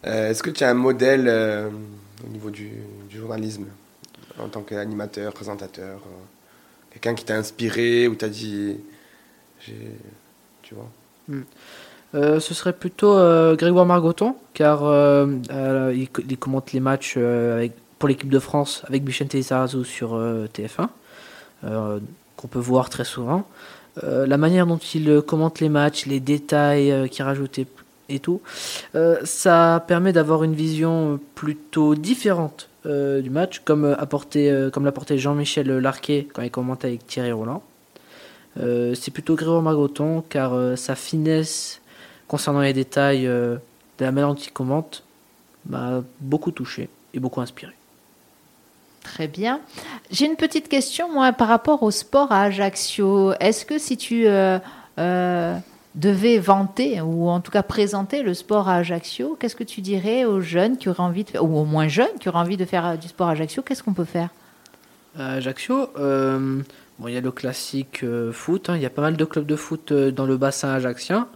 Euh, 0.07 0.31
Est-ce 0.31 0.43
que 0.43 0.51
tu 0.51 0.65
as 0.65 0.71
un 0.71 0.75
modèle 0.75 1.27
euh, 1.29 1.69
au 2.27 2.31
niveau 2.31 2.51
du, 2.51 2.71
du 3.09 3.19
journalisme 3.19 3.67
en 4.39 4.49
tant 4.49 4.63
qu'animateur, 4.63 5.33
présentateur 5.33 5.99
euh, 5.99 6.91
Quelqu'un 6.91 7.15
qui 7.15 7.25
t'a 7.25 7.37
inspiré 7.37 8.09
ou 8.09 8.15
t'a 8.15 8.29
dit. 8.29 8.77
Tu 10.63 10.75
vois? 10.75 10.89
Euh, 12.15 12.39
ce 12.39 12.55
serait 12.55 12.73
plutôt 12.73 13.17
euh, 13.17 13.57
Grégoire 13.57 13.87
Margoton, 13.87 14.37
car 14.53 14.85
euh, 14.85 15.27
euh, 15.51 15.93
il, 15.95 16.09
il 16.29 16.39
commente 16.39 16.73
les 16.73 16.81
matchs 16.81 17.15
euh, 17.17 17.57
avec, 17.57 17.73
pour 18.05 18.09
l'équipe 18.11 18.29
de 18.29 18.39
France 18.39 18.83
avec 18.87 19.03
Vicente 19.03 19.33
Lizarazu 19.33 19.83
sur 19.83 20.13
euh, 20.13 20.47
TF1, 20.55 20.89
euh, 21.65 21.99
qu'on 22.37 22.49
peut 22.49 22.59
voir 22.59 22.91
très 22.91 23.03
souvent. 23.07 23.47
Euh, 24.03 24.27
la 24.27 24.37
manière 24.37 24.67
dont 24.67 24.77
il 24.77 25.23
commente 25.23 25.61
les 25.61 25.71
matchs, 25.71 26.05
les 26.05 26.21
détails 26.21 27.09
qu'il 27.09 27.25
rajoute 27.25 27.59
et, 28.11 28.19
tout, 28.19 28.43
ça 29.25 29.83
permet 29.89 30.13
d'avoir 30.13 30.45
une 30.45 30.53
vision 30.53 31.19
plutôt 31.35 31.95
différente 31.95 32.69
du 32.85 33.31
match, 33.31 33.63
comme, 33.65 33.97
apporté, 33.99 34.51
euh, 34.51 34.69
l'apportait 34.83 35.17
Jean-Michel 35.17 35.69
Larquet 35.79 36.29
quand 36.31 36.43
il 36.43 36.51
commentait 36.51 36.89
avec 36.89 37.07
Thierry 37.07 37.33
Roland. 37.33 37.63
C'est 38.59 39.13
plutôt 39.15 39.35
Grégoire 39.35 39.63
Margoton, 39.63 40.23
car 40.29 40.77
sa 40.77 40.95
finesse 40.95 41.81
concernant 42.29 42.61
les 42.61 42.75
détails 42.75 43.25
de 43.25 43.59
la 43.99 44.13
manière 44.13 44.29
dont 44.29 44.35
il 44.35 44.53
commente 44.53 45.05
m'a 45.65 46.03
beaucoup 46.21 46.51
touché 46.51 46.91
et 47.15 47.19
beaucoup 47.19 47.41
inspiré. 47.41 47.73
Très 49.05 49.29
bien. 49.29 49.61
J'ai 50.11 50.27
une 50.27 50.35
petite 50.35 50.69
question, 50.69 51.13
moi, 51.13 51.33
par 51.33 51.47
rapport 51.47 51.83
au 51.83 51.91
sport 51.91 52.33
à 52.33 52.45
Ajaccio. 52.45 53.35
Est-ce 53.39 53.67
que 53.67 53.79
si 53.79 53.97
tu 53.99 54.27
euh, 54.27 54.59
euh, 54.99 55.57
devais 55.95 56.39
vanter, 56.39 57.01
ou 57.03 57.29
en 57.29 57.41
tout 57.41 57.53
cas 57.53 57.63
présenter 57.63 58.23
le 58.23 58.33
sport 58.33 58.69
à 58.69 58.77
Ajaccio, 58.77 59.37
qu'est-ce 59.39 59.55
que 59.55 59.63
tu 59.63 59.83
dirais 59.83 60.25
aux 60.25 60.41
jeunes 60.41 60.79
qui 60.79 60.89
auraient 60.89 61.01
envie 61.01 61.27
ou 61.39 61.59
aux 61.59 61.65
moins 61.65 61.87
jeunes 61.87 62.17
qui 62.19 62.31
auraient 62.31 62.39
envie 62.39 62.57
de 62.57 62.65
faire 62.65 62.87
euh, 62.87 62.97
du 62.97 63.09
sport 63.09 63.29
à 63.29 63.33
Ajaccio 63.33 63.63
Qu'est-ce 63.63 63.83
qu'on 63.83 63.93
peut 63.93 64.07
faire? 64.07 64.31
Ajaccio, 65.17 65.91
bon, 65.97 67.07
il 67.07 67.15
y 67.15 67.17
a 67.17 67.21
le 67.21 67.31
classique 67.31 68.05
foot, 68.33 68.69
hein, 68.69 68.75
il 68.75 68.83
y 68.83 68.87
a 68.87 68.91
pas 68.91 69.03
mal 69.03 69.17
de 69.17 69.25
clubs 69.25 69.47
de 69.47 69.55
foot 69.55 69.93
dans 69.93 70.27
le 70.27 70.37
bassin 70.37 70.71
ajaccien. 70.71 71.29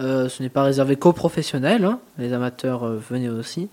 Ce 0.00 0.42
n'est 0.42 0.48
pas 0.48 0.64
réservé 0.64 0.96
qu'aux 0.96 1.12
professionnels, 1.12 1.84
hein, 1.84 2.00
les 2.18 2.32
amateurs 2.32 2.86
venaient 2.86 3.28
aussi. 3.28 3.68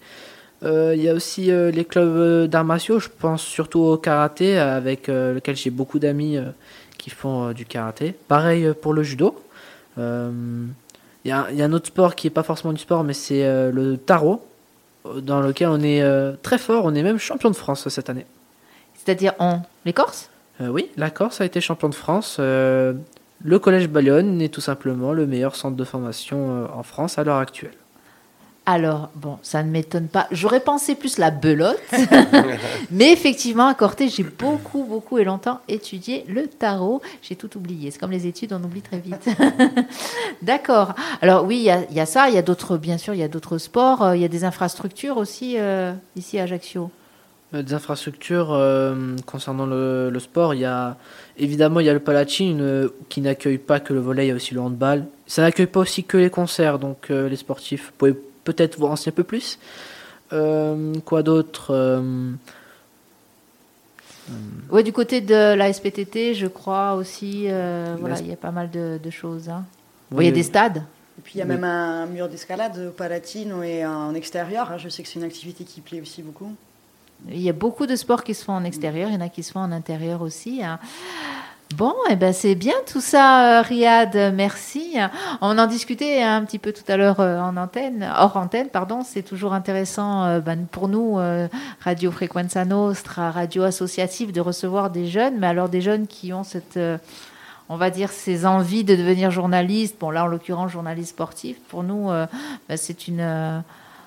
Euh, 0.63 0.93
il 0.95 1.03
y 1.03 1.09
a 1.09 1.13
aussi 1.13 1.51
euh, 1.51 1.71
les 1.71 1.85
clubs 1.85 2.17
euh, 2.17 2.47
d'arts 2.47 2.65
martiaux, 2.65 2.99
je 2.99 3.09
pense 3.09 3.43
surtout 3.43 3.79
au 3.79 3.97
karaté, 3.97 4.57
avec 4.57 5.07
lequel 5.07 5.55
j'ai 5.55 5.69
beaucoup 5.69 5.99
d'amis 5.99 6.37
qui 6.97 7.09
font 7.09 7.51
du 7.51 7.65
karaté. 7.65 8.15
Pareil 8.27 8.73
pour 8.81 8.93
le 8.93 9.03
judo. 9.03 9.41
Il 9.97 10.03
y, 11.25 11.31
a, 11.31 11.47
il 11.51 11.57
y 11.57 11.61
a 11.61 11.65
un 11.65 11.73
autre 11.73 11.87
sport 11.87 12.15
qui 12.15 12.27
n'est 12.27 12.31
pas 12.31 12.43
forcément 12.43 12.73
du 12.73 12.79
sport, 12.79 13.03
mais 13.03 13.13
c'est 13.13 13.43
le 13.71 13.97
tarot, 13.97 14.45
dans 15.21 15.41
lequel 15.41 15.69
on 15.69 15.81
est 15.81 16.03
très 16.41 16.57
fort, 16.57 16.85
on 16.85 16.95
est 16.95 17.03
même 17.03 17.17
champion 17.17 17.49
de 17.49 17.55
France 17.55 17.87
cette 17.89 18.09
année. 18.09 18.25
C'est-à-dire 18.95 19.33
on 19.39 19.61
les 19.85 19.93
Corses? 19.93 20.29
Euh, 20.59 20.67
oui, 20.67 20.89
la 20.97 21.09
Corse 21.09 21.39
a 21.39 21.45
été 21.45 21.61
champion 21.61 21.89
de 21.89 21.95
France. 21.95 22.37
Euh, 22.39 22.93
le 23.43 23.59
Collège 23.59 23.87
Bayonne 23.87 24.41
est 24.41 24.49
tout 24.49 24.61
simplement 24.61 25.13
le 25.13 25.25
meilleur 25.27 25.55
centre 25.55 25.77
de 25.77 25.83
formation 25.83 26.67
en 26.73 26.83
France 26.83 27.17
à 27.17 27.23
l'heure 27.23 27.37
actuelle. 27.37 27.75
Alors, 28.69 29.09
bon, 29.15 29.37
ça 29.43 29.63
ne 29.63 29.71
m'étonne 29.71 30.09
pas. 30.09 30.27
J'aurais 30.29 30.59
pensé 30.59 30.93
plus 30.95 31.17
la 31.19 31.31
belote. 31.31 31.79
Mais 32.91 33.13
effectivement, 33.13 33.67
à 33.67 33.73
Corté, 33.73 34.09
j'ai 34.09 34.23
beaucoup, 34.23 34.83
beaucoup 34.83 35.17
et 35.17 35.23
longtemps 35.23 35.61
étudié 35.69 36.25
le 36.27 36.47
tarot. 36.47 37.01
J'ai 37.21 37.37
tout 37.37 37.55
oublié. 37.55 37.91
C'est 37.91 37.97
comme 37.97 38.11
les 38.11 38.27
études, 38.27 38.51
on 38.51 38.61
oublie 38.61 38.81
très 38.81 38.99
vite. 38.99 39.25
D'accord. 40.41 40.95
Alors 41.21 41.45
oui, 41.45 41.59
il 41.59 41.63
y 41.63 41.69
a, 41.69 41.79
il 41.89 41.95
y 41.95 42.01
a 42.01 42.05
ça. 42.05 42.27
Il 42.27 42.35
y 42.35 42.37
a 42.37 42.41
d'autres, 42.41 42.77
bien 42.77 42.97
sûr, 42.97 43.13
il 43.13 43.21
y 43.21 43.23
a 43.23 43.29
d'autres 43.29 43.57
sports. 43.57 44.03
Euh, 44.03 44.15
Il 44.17 44.21
y 44.21 44.25
a 44.25 44.27
des 44.27 44.43
infrastructures 44.43 45.15
aussi 45.15 45.55
euh, 45.57 45.93
ici 46.17 46.37
à 46.37 46.43
Ajaccio. 46.43 46.91
Euh, 47.53 47.61
Des 47.63 47.73
infrastructures 47.73 48.51
euh, 48.51 49.15
concernant 49.25 49.65
le, 49.65 50.09
le 50.09 50.19
sport, 50.19 50.53
il 50.53 50.59
y 50.59 50.65
a 50.65 50.97
évidemment 51.37 51.79
il 51.79 51.85
y 51.85 51.89
a 51.89 51.93
le 51.93 52.01
Palatine 52.01 52.59
euh, 52.59 52.89
qui 53.07 53.21
n'accueille 53.21 53.59
pas 53.59 53.79
que 53.79 53.93
le 53.93 54.01
volley, 54.01 54.25
il 54.25 54.29
y 54.29 54.31
a 54.31 54.35
aussi 54.35 54.53
le 54.53 54.59
handball. 54.59 55.05
Ça 55.25 55.41
n'accueille 55.43 55.67
pas 55.67 55.79
aussi 55.79 56.03
que 56.03 56.17
les 56.17 56.29
concerts, 56.29 56.79
donc 56.79 57.09
euh, 57.09 57.29
les 57.29 57.37
sportifs 57.37 57.93
pouvaient 57.97 58.17
peut-être 58.47 58.79
vous 58.79 58.87
renseigner 58.87 59.13
un 59.13 59.17
peu 59.17 59.23
plus. 59.23 59.59
Euh, 60.33 60.93
quoi 61.05 61.21
d'autre 61.23 61.67
euh, 61.71 62.31
Ouais, 64.69 64.83
du 64.83 64.91
côté 64.91 65.21
de 65.21 65.53
la 65.53 65.71
SPTT, 65.71 66.33
je 66.33 66.47
crois 66.47 66.93
aussi. 66.95 67.45
euh, 67.47 67.95
voilà, 67.99 68.19
il 68.19 68.27
y 68.27 68.33
a 68.33 68.37
pas 68.37 68.51
mal 68.51 68.69
de, 68.69 68.99
de 69.01 69.09
choses. 69.09 69.47
hein. 69.49 69.63
oui, 70.11 70.25
il 70.25 70.27
y 70.29 70.31
a 70.31 70.33
des 70.33 70.43
stades. 70.43 70.83
Et 71.17 71.21
puis 71.23 71.33
il 71.35 71.37
y 71.39 71.41
a 71.41 71.45
Oui. 71.45 71.51
même 71.51 71.63
un 71.63 72.05
mur 72.07 72.27
d'escalade 72.27 72.77
au 72.89 72.91
Palatino 72.91 73.63
et 73.63 73.85
en 73.85 74.13
extérieur. 74.13 74.71
hein. 74.71 74.77
Je 74.77 74.89
sais 74.89 75.01
que 75.03 75.09
c'est 75.09 75.19
une 75.19 75.25
activité 75.25 75.63
qui 75.63 75.79
plaît 75.81 76.01
aussi 76.01 76.21
beaucoup. 76.21 76.51
Il 77.29 77.41
y 77.41 77.49
a 77.49 77.53
beaucoup 77.53 77.87
de 77.87 77.95
sports 77.95 78.23
qui 78.23 78.33
se 78.35 78.43
font 78.43 78.53
en 78.53 78.63
extérieur, 78.63 79.09
il 79.09 79.15
y 79.15 79.17
en 79.17 79.21
a 79.21 79.29
qui 79.29 79.41
se 79.43 79.51
font 79.53 79.61
en 79.61 79.71
intérieur 79.71 80.21
aussi. 80.21 80.61
hein. 80.63 80.77
Bon, 81.75 81.93
eh 82.09 82.15
ben 82.15 82.31
c'est 82.33 82.55
bien 82.55 82.73
tout 82.91 83.01
ça, 83.01 83.59
euh, 83.59 83.61
Riyad. 83.61 84.33
Merci. 84.33 84.95
On 85.41 85.57
en 85.57 85.67
discutait 85.67 86.23
un 86.23 86.43
petit 86.45 86.59
peu 86.59 86.71
tout 86.71 86.89
à 86.89 86.95
l'heure 86.95 87.19
euh, 87.19 87.39
en 87.39 87.57
antenne, 87.57 88.09
hors 88.17 88.37
antenne, 88.37 88.69
pardon. 88.69 89.01
C'est 89.03 89.21
toujours 89.21 89.53
intéressant 89.53 90.23
euh, 90.23 90.39
ben, 90.39 90.65
pour 90.65 90.87
nous, 90.87 91.19
Radio 91.81 92.11
Frequenza 92.11 92.63
Nostra, 92.63 93.31
radio 93.31 93.63
associative, 93.63 94.31
de 94.31 94.39
recevoir 94.39 94.89
des 94.91 95.07
jeunes, 95.07 95.37
mais 95.39 95.47
alors 95.47 95.67
des 95.67 95.81
jeunes 95.81 96.07
qui 96.07 96.31
ont 96.31 96.45
cette, 96.45 96.79
on 97.67 97.75
va 97.75 97.89
dire, 97.89 98.11
ces 98.11 98.45
envies 98.45 98.85
de 98.85 98.95
devenir 98.95 99.29
journaliste. 99.29 99.97
Bon, 99.99 100.09
là, 100.09 100.23
en 100.23 100.27
l'occurrence, 100.27 100.71
journaliste 100.71 101.09
sportif. 101.09 101.57
Pour 101.67 101.83
nous, 101.83 102.07
ben, 102.07 102.77
c'est 102.77 103.09
une 103.09 103.63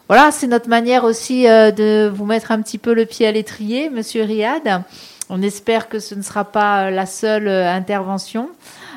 voilà, 0.08 0.32
c'est 0.32 0.48
notre 0.48 0.68
manière 0.68 1.04
aussi 1.04 1.44
de 1.44 2.08
vous 2.08 2.24
mettre 2.24 2.52
un 2.52 2.62
petit 2.62 2.78
peu 2.78 2.94
le 2.94 3.04
pied 3.04 3.26
à 3.26 3.32
l'étrier, 3.32 3.90
Monsieur 3.90 4.24
Riyad. 4.24 4.82
On 5.30 5.40
espère 5.42 5.88
que 5.88 5.98
ce 6.00 6.14
ne 6.14 6.22
sera 6.22 6.44
pas 6.44 6.86
euh, 6.86 6.90
la 6.90 7.06
seule 7.06 7.48
euh, 7.48 7.72
intervention. 7.72 8.50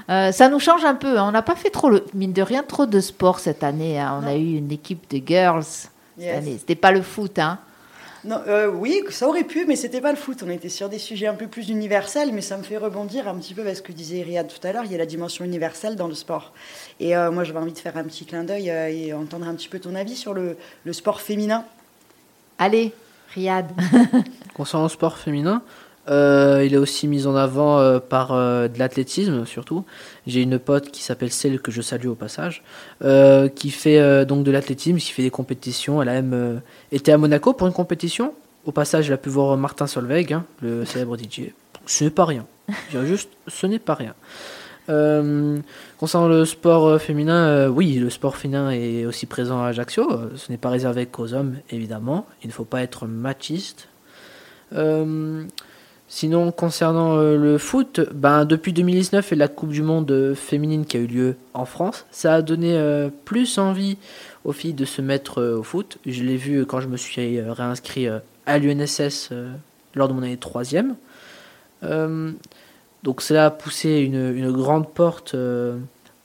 Euh, 0.10 0.32
ça 0.32 0.50
nous 0.50 0.60
change 0.60 0.84
un 0.84 0.96
peu. 0.96 1.18
hein. 1.20 1.26
On 1.28 1.32
n'a 1.32 1.42
pas 1.44 1.56
fait 1.56 1.70
trop, 1.70 1.90
le, 1.90 2.04
mine 2.14 2.34
de 2.34 2.42
rien, 2.42 2.64
trop 2.64 2.86
de 2.86 3.00
sport 3.00 3.40
cette 3.40 3.64
année. 3.64 4.00
hein. 4.00 4.16
On 4.20 4.22
Non. 4.24 4.28
a 4.28 4.36
eu 4.36 4.56
une 4.58 4.72
équipe 4.72 5.10
de 5.10 5.26
girls 5.26 5.64
cette 5.64 5.92
Yes. 6.18 6.38
année. 6.38 6.56
C'était 6.60 6.76
pas 6.76 6.92
le 6.92 7.02
foot, 7.02 7.40
hein. 7.40 7.60
Non, 8.26 8.40
euh, 8.48 8.68
oui, 8.68 9.02
ça 9.10 9.28
aurait 9.28 9.44
pu, 9.44 9.66
mais 9.68 9.76
c'était 9.76 10.00
pas 10.00 10.12
le 10.12 10.18
foot. 10.18 10.44
On 10.46 10.50
était 10.50 10.70
sur 10.70 10.88
des 10.88 10.98
sujets 11.00 11.28
un 11.28 11.34
peu 11.34 11.48
plus 11.48 11.68
universels, 11.70 12.32
mais 12.32 12.40
ça 12.42 12.56
me 12.58 12.64
fait 12.64 12.78
rebondir 12.78 13.28
un 13.28 13.36
petit 13.36 13.54
peu 13.54 13.64
parce 13.64 13.82
que 13.82 13.92
disait 13.92 14.22
Riyad 14.24 14.48
tout 14.48 14.66
à 14.66 14.72
l'heure. 14.72 14.84
Il 14.86 14.92
y 14.92 14.96
a 14.96 14.98
la 14.98 15.06
dimension 15.06 15.44
universelle 15.44 15.96
dans 15.98 16.08
le 16.08 16.14
sport. 16.16 16.54
Et 17.02 17.18
euh, 17.18 17.32
moi, 17.32 17.44
j'avais 17.44 17.60
envie 17.60 17.74
de 17.74 17.80
faire 17.80 17.98
un 17.98 18.04
petit 18.06 18.26
clin 18.26 18.44
d'œil 18.46 18.70
euh, 18.72 18.88
et 18.90 19.14
entendre 19.14 19.46
un 19.48 19.54
petit 19.56 19.68
peu 19.68 19.80
ton 19.80 19.94
avis 19.96 20.16
sur 20.16 20.34
le, 20.34 20.58
le 20.86 20.94
sport 20.94 21.20
féminin. 21.20 21.66
Allez, 22.60 22.94
Riyad. 23.34 23.66
Concernant 24.54 24.84
le 24.86 24.90
sport 24.90 25.18
féminin, 25.18 25.62
euh, 26.10 26.64
il 26.66 26.74
est 26.74 26.78
aussi 26.78 27.08
mis 27.08 27.28
en 27.28 27.36
avant 27.36 27.80
euh, 27.80 28.00
par 28.00 28.34
euh, 28.34 28.68
de 28.68 28.78
l'athlétisme 28.78 29.46
surtout. 29.46 29.86
J'ai 30.28 30.42
une 30.42 30.60
pote 30.60 30.92
qui 30.92 31.02
s'appelle 31.02 31.32
Celle 31.32 31.62
que 31.62 31.72
je 31.72 31.82
salue 31.82 32.08
au 32.08 32.16
passage, 32.16 32.64
qui 33.56 33.70
fait 33.72 34.26
donc 34.26 34.44
de 34.44 34.52
l'athlétisme, 34.52 34.98
qui 34.98 35.12
fait 35.12 35.24
des 35.24 35.30
compétitions. 35.30 36.02
Elle 36.02 36.10
a 36.10 36.22
même 36.22 36.62
été 36.92 37.12
à 37.12 37.18
Monaco 37.18 37.54
pour 37.54 37.68
une 37.68 37.74
compétition. 37.74 38.34
Au 38.66 38.72
passage, 38.72 39.08
elle 39.08 39.14
a 39.14 39.18
pu 39.18 39.30
voir 39.30 39.58
Martin 39.58 39.88
Solveig, 39.88 40.34
hein, 40.34 40.46
le 40.62 40.86
célèbre 40.86 41.18
DJ. 41.18 41.52
Ce 41.86 42.06
n'est 42.06 42.10
pas 42.10 42.24
rien. 42.24 42.46
Je 42.92 43.06
juste, 43.06 43.30
ce 43.48 43.68
n'est 43.68 43.80
pas 43.80 43.96
rien. 43.96 44.14
Concernant 45.98 46.28
le 46.30 46.46
sport 46.46 47.02
féminin, 47.02 47.68
oui, 47.68 47.96
le 47.96 48.10
sport 48.10 48.38
féminin 48.38 48.72
est 48.72 49.06
aussi 49.06 49.26
présent 49.26 49.62
à 49.62 49.68
Ajaccio. 49.68 50.08
Ce 50.38 50.50
n'est 50.50 50.58
pas 50.58 50.70
réservé 50.70 51.06
qu'aux 51.06 51.34
hommes, 51.34 51.58
évidemment. 51.70 52.26
Il 52.44 52.48
ne 52.48 52.54
faut 52.54 52.66
pas 52.66 52.82
être 52.82 53.08
machiste. 53.08 53.90
Sinon, 56.16 56.52
concernant 56.52 57.18
euh, 57.18 57.38
le 57.38 57.58
foot, 57.58 58.00
ben, 58.14 58.46
depuis 58.46 58.72
2019 58.72 59.32
et 59.32 59.36
la 59.36 59.48
Coupe 59.48 59.72
du 59.72 59.82
Monde 59.82 60.12
euh, 60.12 60.36
féminine 60.36 60.86
qui 60.86 60.98
a 60.98 61.00
eu 61.00 61.08
lieu 61.08 61.38
en 61.56 61.66
France, 61.66 62.06
ça 62.12 62.36
a 62.36 62.42
donné 62.44 62.78
euh, 62.78 63.10
plus 63.26 63.58
envie 63.58 63.98
aux 64.46 64.52
filles 64.52 64.76
de 64.76 64.86
se 64.86 65.02
mettre 65.02 65.42
au 65.42 65.64
foot. 65.64 65.98
Je 66.06 66.22
l'ai 66.22 66.38
vu 66.38 66.68
quand 66.68 66.82
je 66.82 66.88
me 66.88 66.98
suis 66.98 67.42
réinscrit 67.42 68.08
à 68.46 68.60
l'UNSS 68.60 69.32
lors 69.96 70.08
de 70.08 70.14
mon 70.14 70.22
année 70.22 70.36
de 70.36 70.40
troisième. 70.40 70.98
Euh, 71.82 72.32
donc 73.02 73.24
cela 73.24 73.48
a 73.48 73.50
poussé 73.50 73.98
une, 74.02 74.52
grande 74.52 74.94
porte 74.94 75.36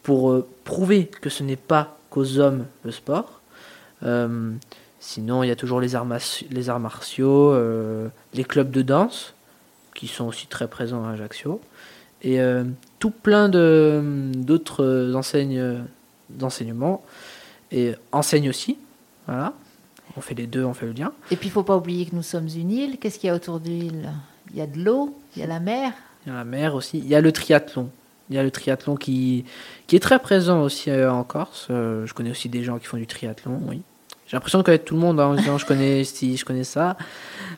pour 0.03 0.45
prouver 0.65 1.07
que 1.07 1.31
ce 1.31 1.43
n'est 1.43 1.57
pas 1.57 1.97
qu'aux 2.11 2.39
hommes 2.39 2.67
le 2.85 2.91
sport. 2.91 3.41
Sinon, 5.01 5.43
il 5.43 5.49
y 5.49 5.51
a 5.51 5.57
toujours 5.57 5.81
les 5.81 5.95
arts, 5.95 6.05
martiaux, 6.05 7.57
les 8.35 8.45
clubs 8.45 8.71
de 8.71 8.83
danse, 8.83 9.33
qui 9.99 10.07
sont 10.07 10.27
aussi 10.27 10.47
très 10.47 10.69
présents 10.69 11.05
à 11.05 11.11
Ajaccio, 11.11 11.61
et 12.23 12.41
euh, 12.41 12.63
tout 13.01 13.11
plein 13.11 13.49
d'autres 13.49 15.13
enseignes 15.17 15.83
d'enseignement, 16.31 17.03
et 17.73 17.95
enseignes 18.13 18.49
aussi. 18.49 18.79
Voilà. 19.27 19.53
On 20.17 20.21
fait 20.21 20.35
les 20.35 20.47
deux, 20.47 20.65
on 20.65 20.73
fait 20.73 20.87
le 20.87 20.93
lien. 20.93 21.13
Et 21.33 21.37
puis, 21.37 21.49
il 21.49 21.51
faut 21.51 21.65
pas 21.65 21.77
oublier 21.77 22.07
que 22.07 22.15
nous 22.15 22.23
sommes 22.23 22.47
une 22.47 22.71
île. 22.71 22.99
Qu'est-ce 22.99 23.19
qu'il 23.19 23.27
y 23.27 23.31
a 23.31 23.35
autour 23.35 23.59
de 23.59 23.69
l'île? 23.69 24.13
Il 24.53 24.57
y 24.57 24.61
a 24.61 24.69
de 24.69 24.79
l'eau, 24.79 25.19
il 25.35 25.41
y 25.41 25.43
a 25.43 25.49
la 25.49 25.59
mer. 25.59 25.93
Il 26.25 26.31
y 26.31 26.33
a 26.33 26.37
la 26.37 26.45
mer 26.45 26.77
aussi. 26.77 26.99
Il 26.99 27.09
y 27.09 27.17
a 27.17 27.21
le 27.21 27.33
triathlon. 27.33 27.91
Il 28.31 28.37
y 28.37 28.39
a 28.39 28.45
le 28.45 28.51
triathlon 28.53 28.95
qui, 28.95 29.45
qui 29.89 29.97
est 29.97 30.01
très 30.01 30.21
présent 30.21 30.63
aussi 30.63 30.91
euh, 30.91 31.13
en 31.13 31.25
Corse. 31.25 31.67
Euh, 31.71 32.07
je 32.07 32.15
connais 32.15 32.31
aussi 32.31 32.49
des 32.49 32.63
gens 32.63 32.79
qui 32.79 32.87
font 32.87 32.99
du 32.99 33.07
triathlon, 33.07 33.61
oui. 33.67 33.83
J'ai 34.29 34.37
l'impression 34.37 34.59
de 34.59 34.63
connaître 34.63 34.85
tout 34.85 34.95
le 34.95 35.01
monde 35.01 35.19
hein, 35.21 35.29
en 35.29 35.35
disant 35.35 35.57
je 35.57 35.65
connais 35.65 36.05
ci, 36.05 36.37
je 36.37 36.45
connais 36.45 36.65
ça. 36.65 36.99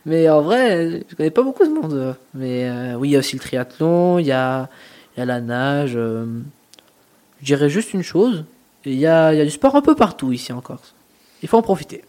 Mais 0.06 0.30
en 0.30 0.40
vrai, 0.40 1.02
je 1.08 1.16
connais 1.16 1.30
pas 1.30 1.42
beaucoup 1.42 1.64
de 1.64 1.72
monde. 1.72 2.16
Mais 2.32 2.68
euh, 2.68 2.94
oui, 2.94 3.08
il 3.08 3.12
y 3.12 3.16
a 3.16 3.18
aussi 3.18 3.34
le 3.34 3.40
triathlon, 3.40 4.20
il 4.20 4.26
y 4.26 4.32
a, 4.32 4.68
y 5.18 5.20
a 5.20 5.24
la 5.24 5.40
nage. 5.40 5.92
euh, 5.96 6.26
je 7.40 7.46
dirais 7.46 7.68
juste 7.68 7.92
une 7.92 8.04
chose. 8.04 8.44
Il 8.84 8.94
y 8.94 9.06
a, 9.06 9.34
y 9.34 9.40
a 9.40 9.44
du 9.44 9.50
sport 9.50 9.74
un 9.74 9.82
peu 9.82 9.96
partout 9.96 10.30
ici 10.30 10.52
en 10.52 10.60
Corse. 10.60 10.94
Il 11.42 11.48
faut 11.48 11.58
en 11.58 11.62
profiter. 11.62 12.04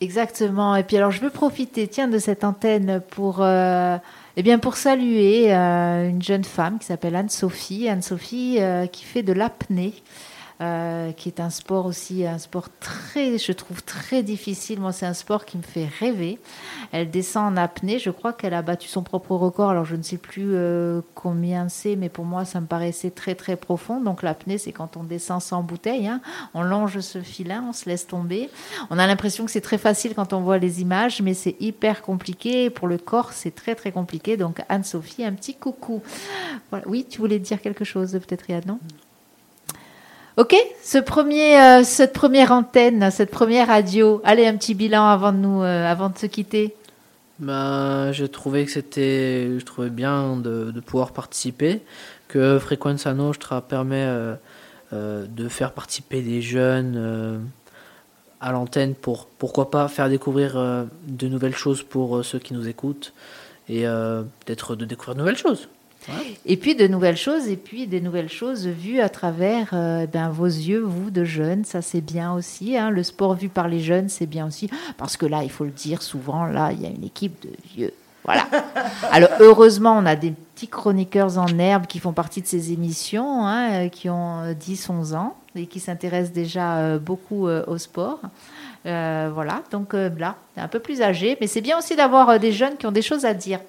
Exactement. 0.00 0.74
Et 0.74 0.82
puis 0.82 0.96
alors, 0.96 1.12
je 1.12 1.20
veux 1.20 1.30
profiter, 1.30 1.86
tiens, 1.86 2.08
de 2.08 2.18
cette 2.18 2.42
antenne 2.42 3.00
pour, 3.10 3.36
euh, 3.40 3.96
eh 4.36 4.42
bien, 4.42 4.58
pour 4.58 4.76
saluer 4.76 5.52
une 5.52 6.20
jeune 6.22 6.42
femme 6.42 6.80
qui 6.80 6.86
s'appelle 6.86 7.14
Anne-Sophie. 7.14 7.88
Anne-Sophie 7.88 8.58
qui 8.90 9.04
fait 9.04 9.22
de 9.22 9.32
l'apnée. 9.32 9.94
Euh, 10.62 11.10
qui 11.12 11.28
est 11.28 11.40
un 11.40 11.50
sport 11.50 11.86
aussi, 11.86 12.24
un 12.24 12.38
sport 12.38 12.68
très, 12.78 13.36
je 13.36 13.52
trouve 13.52 13.82
très 13.82 14.22
difficile. 14.22 14.80
Moi, 14.80 14.92
c'est 14.92 15.06
un 15.06 15.14
sport 15.14 15.44
qui 15.44 15.58
me 15.58 15.62
fait 15.62 15.88
rêver. 15.98 16.38
Elle 16.92 17.10
descend 17.10 17.52
en 17.52 17.56
apnée. 17.56 17.98
Je 17.98 18.10
crois 18.10 18.32
qu'elle 18.32 18.54
a 18.54 18.62
battu 18.62 18.88
son 18.88 19.02
propre 19.02 19.34
record. 19.34 19.70
Alors, 19.70 19.84
je 19.84 19.96
ne 19.96 20.02
sais 20.02 20.18
plus 20.18 20.54
euh, 20.54 21.00
combien 21.14 21.68
c'est, 21.68 21.96
mais 21.96 22.08
pour 22.08 22.24
moi, 22.24 22.44
ça 22.44 22.60
me 22.60 22.66
paraissait 22.66 23.10
très, 23.10 23.34
très 23.34 23.56
profond. 23.56 24.00
Donc, 24.00 24.22
l'apnée, 24.22 24.56
c'est 24.56 24.72
quand 24.72 24.96
on 24.96 25.02
descend 25.02 25.42
sans 25.42 25.62
bouteille. 25.62 26.06
hein. 26.06 26.20
On 26.54 26.62
longe 26.62 27.00
ce 27.00 27.20
filin, 27.20 27.64
on 27.68 27.72
se 27.72 27.88
laisse 27.88 28.06
tomber. 28.06 28.48
On 28.90 28.98
a 28.98 29.06
l'impression 29.06 29.44
que 29.44 29.50
c'est 29.50 29.60
très 29.60 29.78
facile 29.78 30.14
quand 30.14 30.32
on 30.32 30.40
voit 30.42 30.58
les 30.58 30.80
images, 30.80 31.20
mais 31.22 31.34
c'est 31.34 31.56
hyper 31.60 32.02
compliqué. 32.02 32.70
Pour 32.70 32.86
le 32.86 32.98
corps, 32.98 33.32
c'est 33.32 33.54
très, 33.54 33.74
très 33.74 33.90
compliqué. 33.90 34.36
Donc, 34.36 34.62
Anne-Sophie, 34.68 35.24
un 35.24 35.32
petit 35.32 35.54
coucou. 35.54 36.02
Oui, 36.86 37.04
tu 37.08 37.18
voulais 37.18 37.40
dire 37.40 37.60
quelque 37.60 37.84
chose, 37.84 38.12
peut-être, 38.12 38.42
Riyad, 38.42 38.66
non? 38.66 38.78
Ok, 40.38 40.56
ce 40.82 40.96
premier, 40.96 41.60
euh, 41.60 41.84
cette 41.84 42.14
première 42.14 42.52
antenne, 42.52 43.10
cette 43.10 43.30
première 43.30 43.66
radio. 43.66 44.22
Allez, 44.24 44.46
un 44.46 44.56
petit 44.56 44.72
bilan 44.72 45.06
avant 45.06 45.30
de 45.30 45.36
nous, 45.36 45.62
euh, 45.62 45.86
avant 45.86 46.08
de 46.08 46.16
se 46.16 46.24
quitter. 46.24 46.74
Ben, 47.38 48.12
j'ai 48.12 48.30
trouvé 48.30 48.64
que 48.64 48.70
c'était, 48.70 49.58
je 49.58 49.64
trouvais 49.66 49.90
bien 49.90 50.36
de, 50.36 50.72
pouvoir 50.80 51.12
participer, 51.12 51.82
que 52.28 52.58
Frequenza 52.58 53.12
Nostra 53.12 53.60
permet 53.60 54.06
euh, 54.06 54.36
de 54.90 55.48
faire 55.48 55.72
participer 55.72 56.22
des 56.22 56.40
jeunes 56.40 57.42
à 58.40 58.52
l'antenne 58.52 58.94
pour, 58.94 59.26
pourquoi 59.26 59.70
pas, 59.70 59.86
faire 59.88 60.08
découvrir 60.08 60.54
de 60.54 61.28
nouvelles 61.28 61.54
choses 61.54 61.82
pour 61.82 62.24
ceux 62.24 62.38
qui 62.38 62.54
nous 62.54 62.68
écoutent 62.68 63.12
et 63.68 63.82
peut-être 63.82 64.76
de 64.76 64.84
découvrir 64.84 65.14
de 65.14 65.20
nouvelles 65.20 65.36
choses. 65.36 65.68
Et 66.46 66.56
puis 66.56 66.74
de 66.74 66.86
nouvelles 66.86 67.16
choses, 67.16 67.48
et 67.48 67.56
puis 67.56 67.86
des 67.86 68.00
nouvelles 68.00 68.28
choses 68.28 68.66
vues 68.66 69.00
à 69.00 69.08
travers 69.08 69.70
euh, 69.72 70.06
ben, 70.06 70.28
vos 70.30 70.46
yeux, 70.46 70.80
vous, 70.80 71.10
de 71.10 71.24
jeunes. 71.24 71.64
Ça, 71.64 71.82
c'est 71.82 72.00
bien 72.00 72.32
aussi. 72.32 72.76
hein. 72.76 72.90
Le 72.90 73.02
sport 73.02 73.34
vu 73.34 73.48
par 73.48 73.68
les 73.68 73.80
jeunes, 73.80 74.08
c'est 74.08 74.26
bien 74.26 74.46
aussi. 74.46 74.68
Parce 74.96 75.16
que 75.16 75.26
là, 75.26 75.42
il 75.42 75.50
faut 75.50 75.64
le 75.64 75.70
dire 75.70 76.02
souvent, 76.02 76.44
là, 76.46 76.72
il 76.72 76.80
y 76.82 76.86
a 76.86 76.90
une 76.90 77.04
équipe 77.04 77.40
de 77.42 77.50
vieux. 77.74 77.92
Voilà. 78.24 78.46
Alors, 79.10 79.30
heureusement, 79.40 79.96
on 79.96 80.06
a 80.06 80.16
des 80.16 80.32
petits 80.32 80.68
chroniqueurs 80.68 81.38
en 81.38 81.46
herbe 81.58 81.86
qui 81.86 81.98
font 81.98 82.12
partie 82.12 82.40
de 82.40 82.46
ces 82.46 82.72
émissions, 82.72 83.44
hein, 83.46 83.72
euh, 83.72 83.88
qui 83.88 84.08
ont 84.10 84.42
euh, 84.42 84.54
10, 84.54 84.90
11 84.90 85.14
ans 85.14 85.36
et 85.54 85.66
qui 85.66 85.80
s'intéressent 85.80 86.32
déjà 86.32 86.76
euh, 86.78 86.98
beaucoup 86.98 87.46
euh, 87.46 87.64
au 87.66 87.78
sport. 87.78 88.20
Euh, 88.86 89.30
voilà, 89.32 89.62
donc 89.70 89.94
euh, 89.94 90.10
là, 90.18 90.34
un 90.56 90.66
peu 90.66 90.80
plus 90.80 91.02
âgé, 91.02 91.36
mais 91.40 91.46
c'est 91.46 91.60
bien 91.60 91.78
aussi 91.78 91.94
d'avoir 91.94 92.30
euh, 92.30 92.38
des 92.38 92.52
jeunes 92.52 92.76
qui 92.76 92.86
ont 92.86 92.92
des 92.92 93.02
choses 93.02 93.24
à 93.24 93.34
dire. 93.34 93.60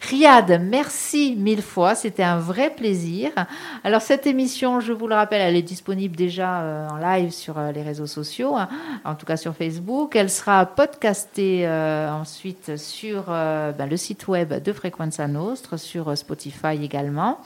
Riyad, 0.00 0.60
merci 0.62 1.34
mille 1.36 1.60
fois, 1.60 1.96
c'était 1.96 2.22
un 2.22 2.38
vrai 2.38 2.70
plaisir. 2.70 3.30
Alors 3.82 4.00
cette 4.00 4.28
émission, 4.28 4.78
je 4.78 4.92
vous 4.92 5.08
le 5.08 5.14
rappelle, 5.14 5.40
elle 5.40 5.56
est 5.56 5.62
disponible 5.62 6.14
déjà 6.14 6.60
euh, 6.60 6.88
en 6.88 6.96
live 6.96 7.32
sur 7.32 7.58
euh, 7.58 7.72
les 7.72 7.82
réseaux 7.82 8.06
sociaux, 8.06 8.56
hein, 8.56 8.68
en 9.04 9.16
tout 9.16 9.26
cas 9.26 9.36
sur 9.36 9.56
Facebook. 9.56 10.14
Elle 10.14 10.30
sera 10.30 10.64
podcastée 10.66 11.66
euh, 11.66 12.10
ensuite 12.12 12.76
sur 12.76 13.24
ben, 13.24 13.86
le 13.90 13.96
site 13.96 14.28
web 14.28 14.62
de 14.62 14.72
Frequenza 14.72 15.26
Nostre, 15.26 15.76
sur 15.76 16.16
Spotify 16.16 16.82
également. 16.82 17.40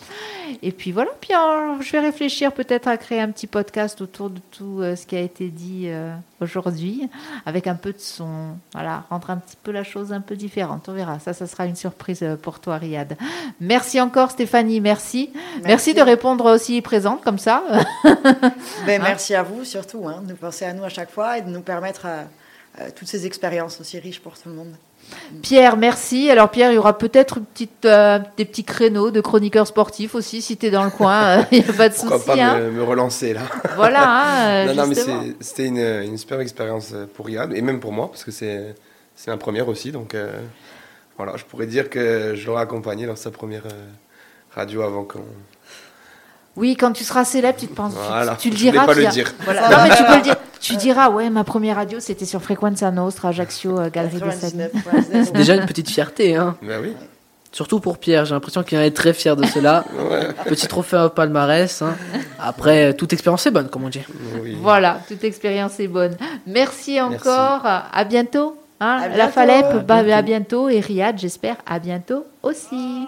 Et 0.61 0.73
puis 0.73 0.93
voilà, 0.93 1.11
puis 1.21 1.33
je 1.81 1.93
vais 1.93 2.01
réfléchir 2.01 2.53
peut-être 2.53 2.87
à 2.87 2.99
créer 2.99 3.21
un 3.21 3.31
petit 3.31 3.47
podcast 3.47 4.01
autour 4.03 4.29
de 4.29 4.41
tout 4.51 4.83
ce 4.83 5.07
qui 5.07 5.17
a 5.17 5.21
été 5.21 5.49
dit 5.49 5.89
aujourd'hui, 6.41 7.09
avec 7.47 7.67
un 7.67 7.75
peu 7.75 7.93
de 7.93 7.99
son, 7.99 8.57
voilà, 8.75 9.05
rendre 9.09 9.31
un 9.31 9.39
petit 9.39 9.57
peu 9.63 9.73
la 9.73 9.85
chose 9.85 10.13
un 10.13 10.21
peu 10.21 10.37
différente. 10.37 10.89
On 10.89 10.93
verra, 10.93 11.19
ça, 11.19 11.33
ça 11.33 11.47
sera 11.47 11.67
une 11.67 11.77
surprise 11.77 12.25
pour 12.43 12.61
toi, 12.61 12.77
Riyad. 12.77 13.17
Merci 13.61 14.01
encore, 14.01 14.31
Stéphanie, 14.33 14.81
merci. 14.81 15.31
Merci, 15.33 15.63
Merci. 15.65 15.95
de 15.95 16.03
répondre 16.03 16.53
aussi 16.55 16.81
présente 16.83 17.23
comme 17.25 17.39
ça. 17.39 17.63
Ben, 18.87 19.01
Hein 19.01 19.05
merci 19.09 19.35
à 19.35 19.43
vous 19.43 19.65
surtout 19.65 20.07
hein, 20.09 20.23
de 20.27 20.35
penser 20.35 20.65
à 20.67 20.73
nous 20.75 20.85
à 20.85 20.89
chaque 20.91 21.11
fois 21.11 21.39
et 21.39 21.43
de 21.43 21.49
nous 21.49 21.63
permettre 21.63 22.03
euh, 22.07 22.23
euh, 22.81 22.89
toutes 22.95 23.09
ces 23.09 23.27
expériences 23.27 23.81
aussi 23.81 23.99
riches 23.99 24.21
pour 24.21 24.35
tout 24.35 24.49
le 24.49 24.55
monde. 24.55 24.75
Pierre, 25.43 25.77
merci. 25.77 26.31
Alors 26.31 26.51
Pierre, 26.51 26.71
il 26.71 26.77
y 26.77 26.79
aura 26.79 26.97
peut-être 26.97 27.39
une 27.39 27.45
petite, 27.45 27.85
euh, 27.85 28.19
des 28.37 28.45
petits 28.45 28.65
créneaux 28.65 29.11
de 29.11 29.21
chroniqueurs 29.21 29.67
sportifs 29.67 30.15
aussi, 30.15 30.41
si 30.43 30.57
tu 30.57 30.67
es 30.67 30.71
dans 30.71 30.85
le 30.85 30.91
coin, 30.91 31.23
euh, 31.41 31.43
il 31.53 31.63
n'y 31.63 31.69
a 31.69 31.73
pas 31.73 31.89
de 31.89 31.95
Pourquoi 31.95 32.19
souci. 32.19 32.27
pas 32.31 32.35
hein. 32.43 32.59
me, 32.61 32.71
me 32.71 32.83
relancer 32.83 33.35
là? 33.35 33.41
Voilà, 33.77 34.03
hein, 34.09 34.67
euh, 34.69 34.75
Non, 34.75 34.83
non, 34.83 34.89
mais 34.89 34.95
c'était 35.41 35.67
une, 35.67 35.79
une 35.79 36.17
super 36.19 36.41
expérience 36.41 36.91
euh, 36.95 37.07
pour 37.13 37.27
Riyad 37.27 37.53
et 37.53 37.63
même 37.63 37.81
pour 37.81 37.93
moi 37.93 38.09
parce 38.11 38.25
que 38.25 38.31
c'est 38.31 38.75
c'est 39.17 39.31
ma 39.31 39.37
première 39.37 39.69
aussi. 39.69 39.93
Donc 39.93 40.15
euh, 40.15 40.33
voilà, 41.17 41.37
je 41.37 41.45
pourrais 41.45 41.67
dire 41.67 41.91
que 41.91 42.35
je 42.35 42.47
l'aurais 42.47 42.63
accompagné 42.63 43.07
dans 43.07 43.17
sa 43.17 43.31
première 43.31 43.67
euh, 43.67 43.89
radio 44.55 44.83
avant 44.83 45.05
qu'on. 45.05 45.25
Oui, 46.57 46.77
quand 46.77 46.93
tu 46.93 47.03
seras 47.03 47.25
célèbre, 47.25 47.59
tu 47.59 47.67
te 47.67 47.75
penses, 47.75 47.95
tu- 47.95 47.99
Voilà, 48.09 48.37
tu, 48.37 48.51
le 48.51 48.57
je 48.57 48.61
diras. 48.63 48.85
pas 48.87 48.93
tu 48.95 49.01
le 49.01 49.07
diras- 49.07 49.13
dire. 49.15 49.33
Voilà. 49.45 49.69
Non, 49.71 49.77
mais 49.89 49.97
tu 49.97 50.05
peux 50.05 50.17
le 50.17 50.23
dire. 50.23 50.37
Tu 50.61 50.77
diras, 50.77 51.09
ouais, 51.11 51.31
ma 51.31 51.45
première 51.45 51.77
radio, 51.77 51.99
c'était 51.99 52.27
sur 52.27 52.43
Frequenza 52.43 52.91
Nostra, 52.91 53.31
Ajaccio, 53.31 53.79
euh, 53.81 53.89
Galerie 53.91 54.21
des 54.21 54.31
Salines. 54.33 54.69
99.0. 54.75 55.25
C'est 55.25 55.33
déjà 55.33 55.55
une 55.55 55.65
petite 55.67 55.89
fierté, 55.91 56.37
hein. 56.37 56.57
Ben 56.63 56.81
oui. 56.83 56.93
Surtout 57.53 57.81
pour 57.81 57.99
Pierre, 57.99 58.25
j'ai 58.27 58.35
l'impression 58.35 58.63
qu'il 58.63 58.79
est 58.79 58.91
très 58.97 59.13
fier 59.13 59.35
de 59.37 59.45
cela. 59.47 59.85
Ouais. 60.11 60.29
Petit 60.47 60.67
trophée 60.69 60.97
au 60.99 61.09
palmarès. 61.09 61.83
hein. 61.83 61.97
Après, 62.39 62.95
toute 62.95 63.13
expérience 63.13 63.47
est 63.47 63.51
bonne, 63.51 63.69
comme 63.71 63.85
on 63.85 63.89
dit. 63.89 64.03
oui. 64.43 64.57
Voilà, 64.61 65.01
toute 65.09 65.25
expérience 65.25 65.81
est 65.81 65.89
bonne. 65.89 66.17
Merci 66.47 67.01
encore. 67.01 67.63
À 67.65 68.05
bientôt. 68.05 68.57
Hein. 68.83 68.99
À 69.03 69.09
La 69.09 69.15
bientôt. 69.15 69.33
Falep, 69.33 69.67
À 69.67 69.79
bah, 69.87 70.17
à 70.17 70.23
bientôt. 70.23 70.69
Et 70.69 70.81
Riyad, 70.81 71.19
j'espère, 71.19 71.57
à 71.67 71.79
bientôt 71.79 72.27
aussi. 72.43 73.07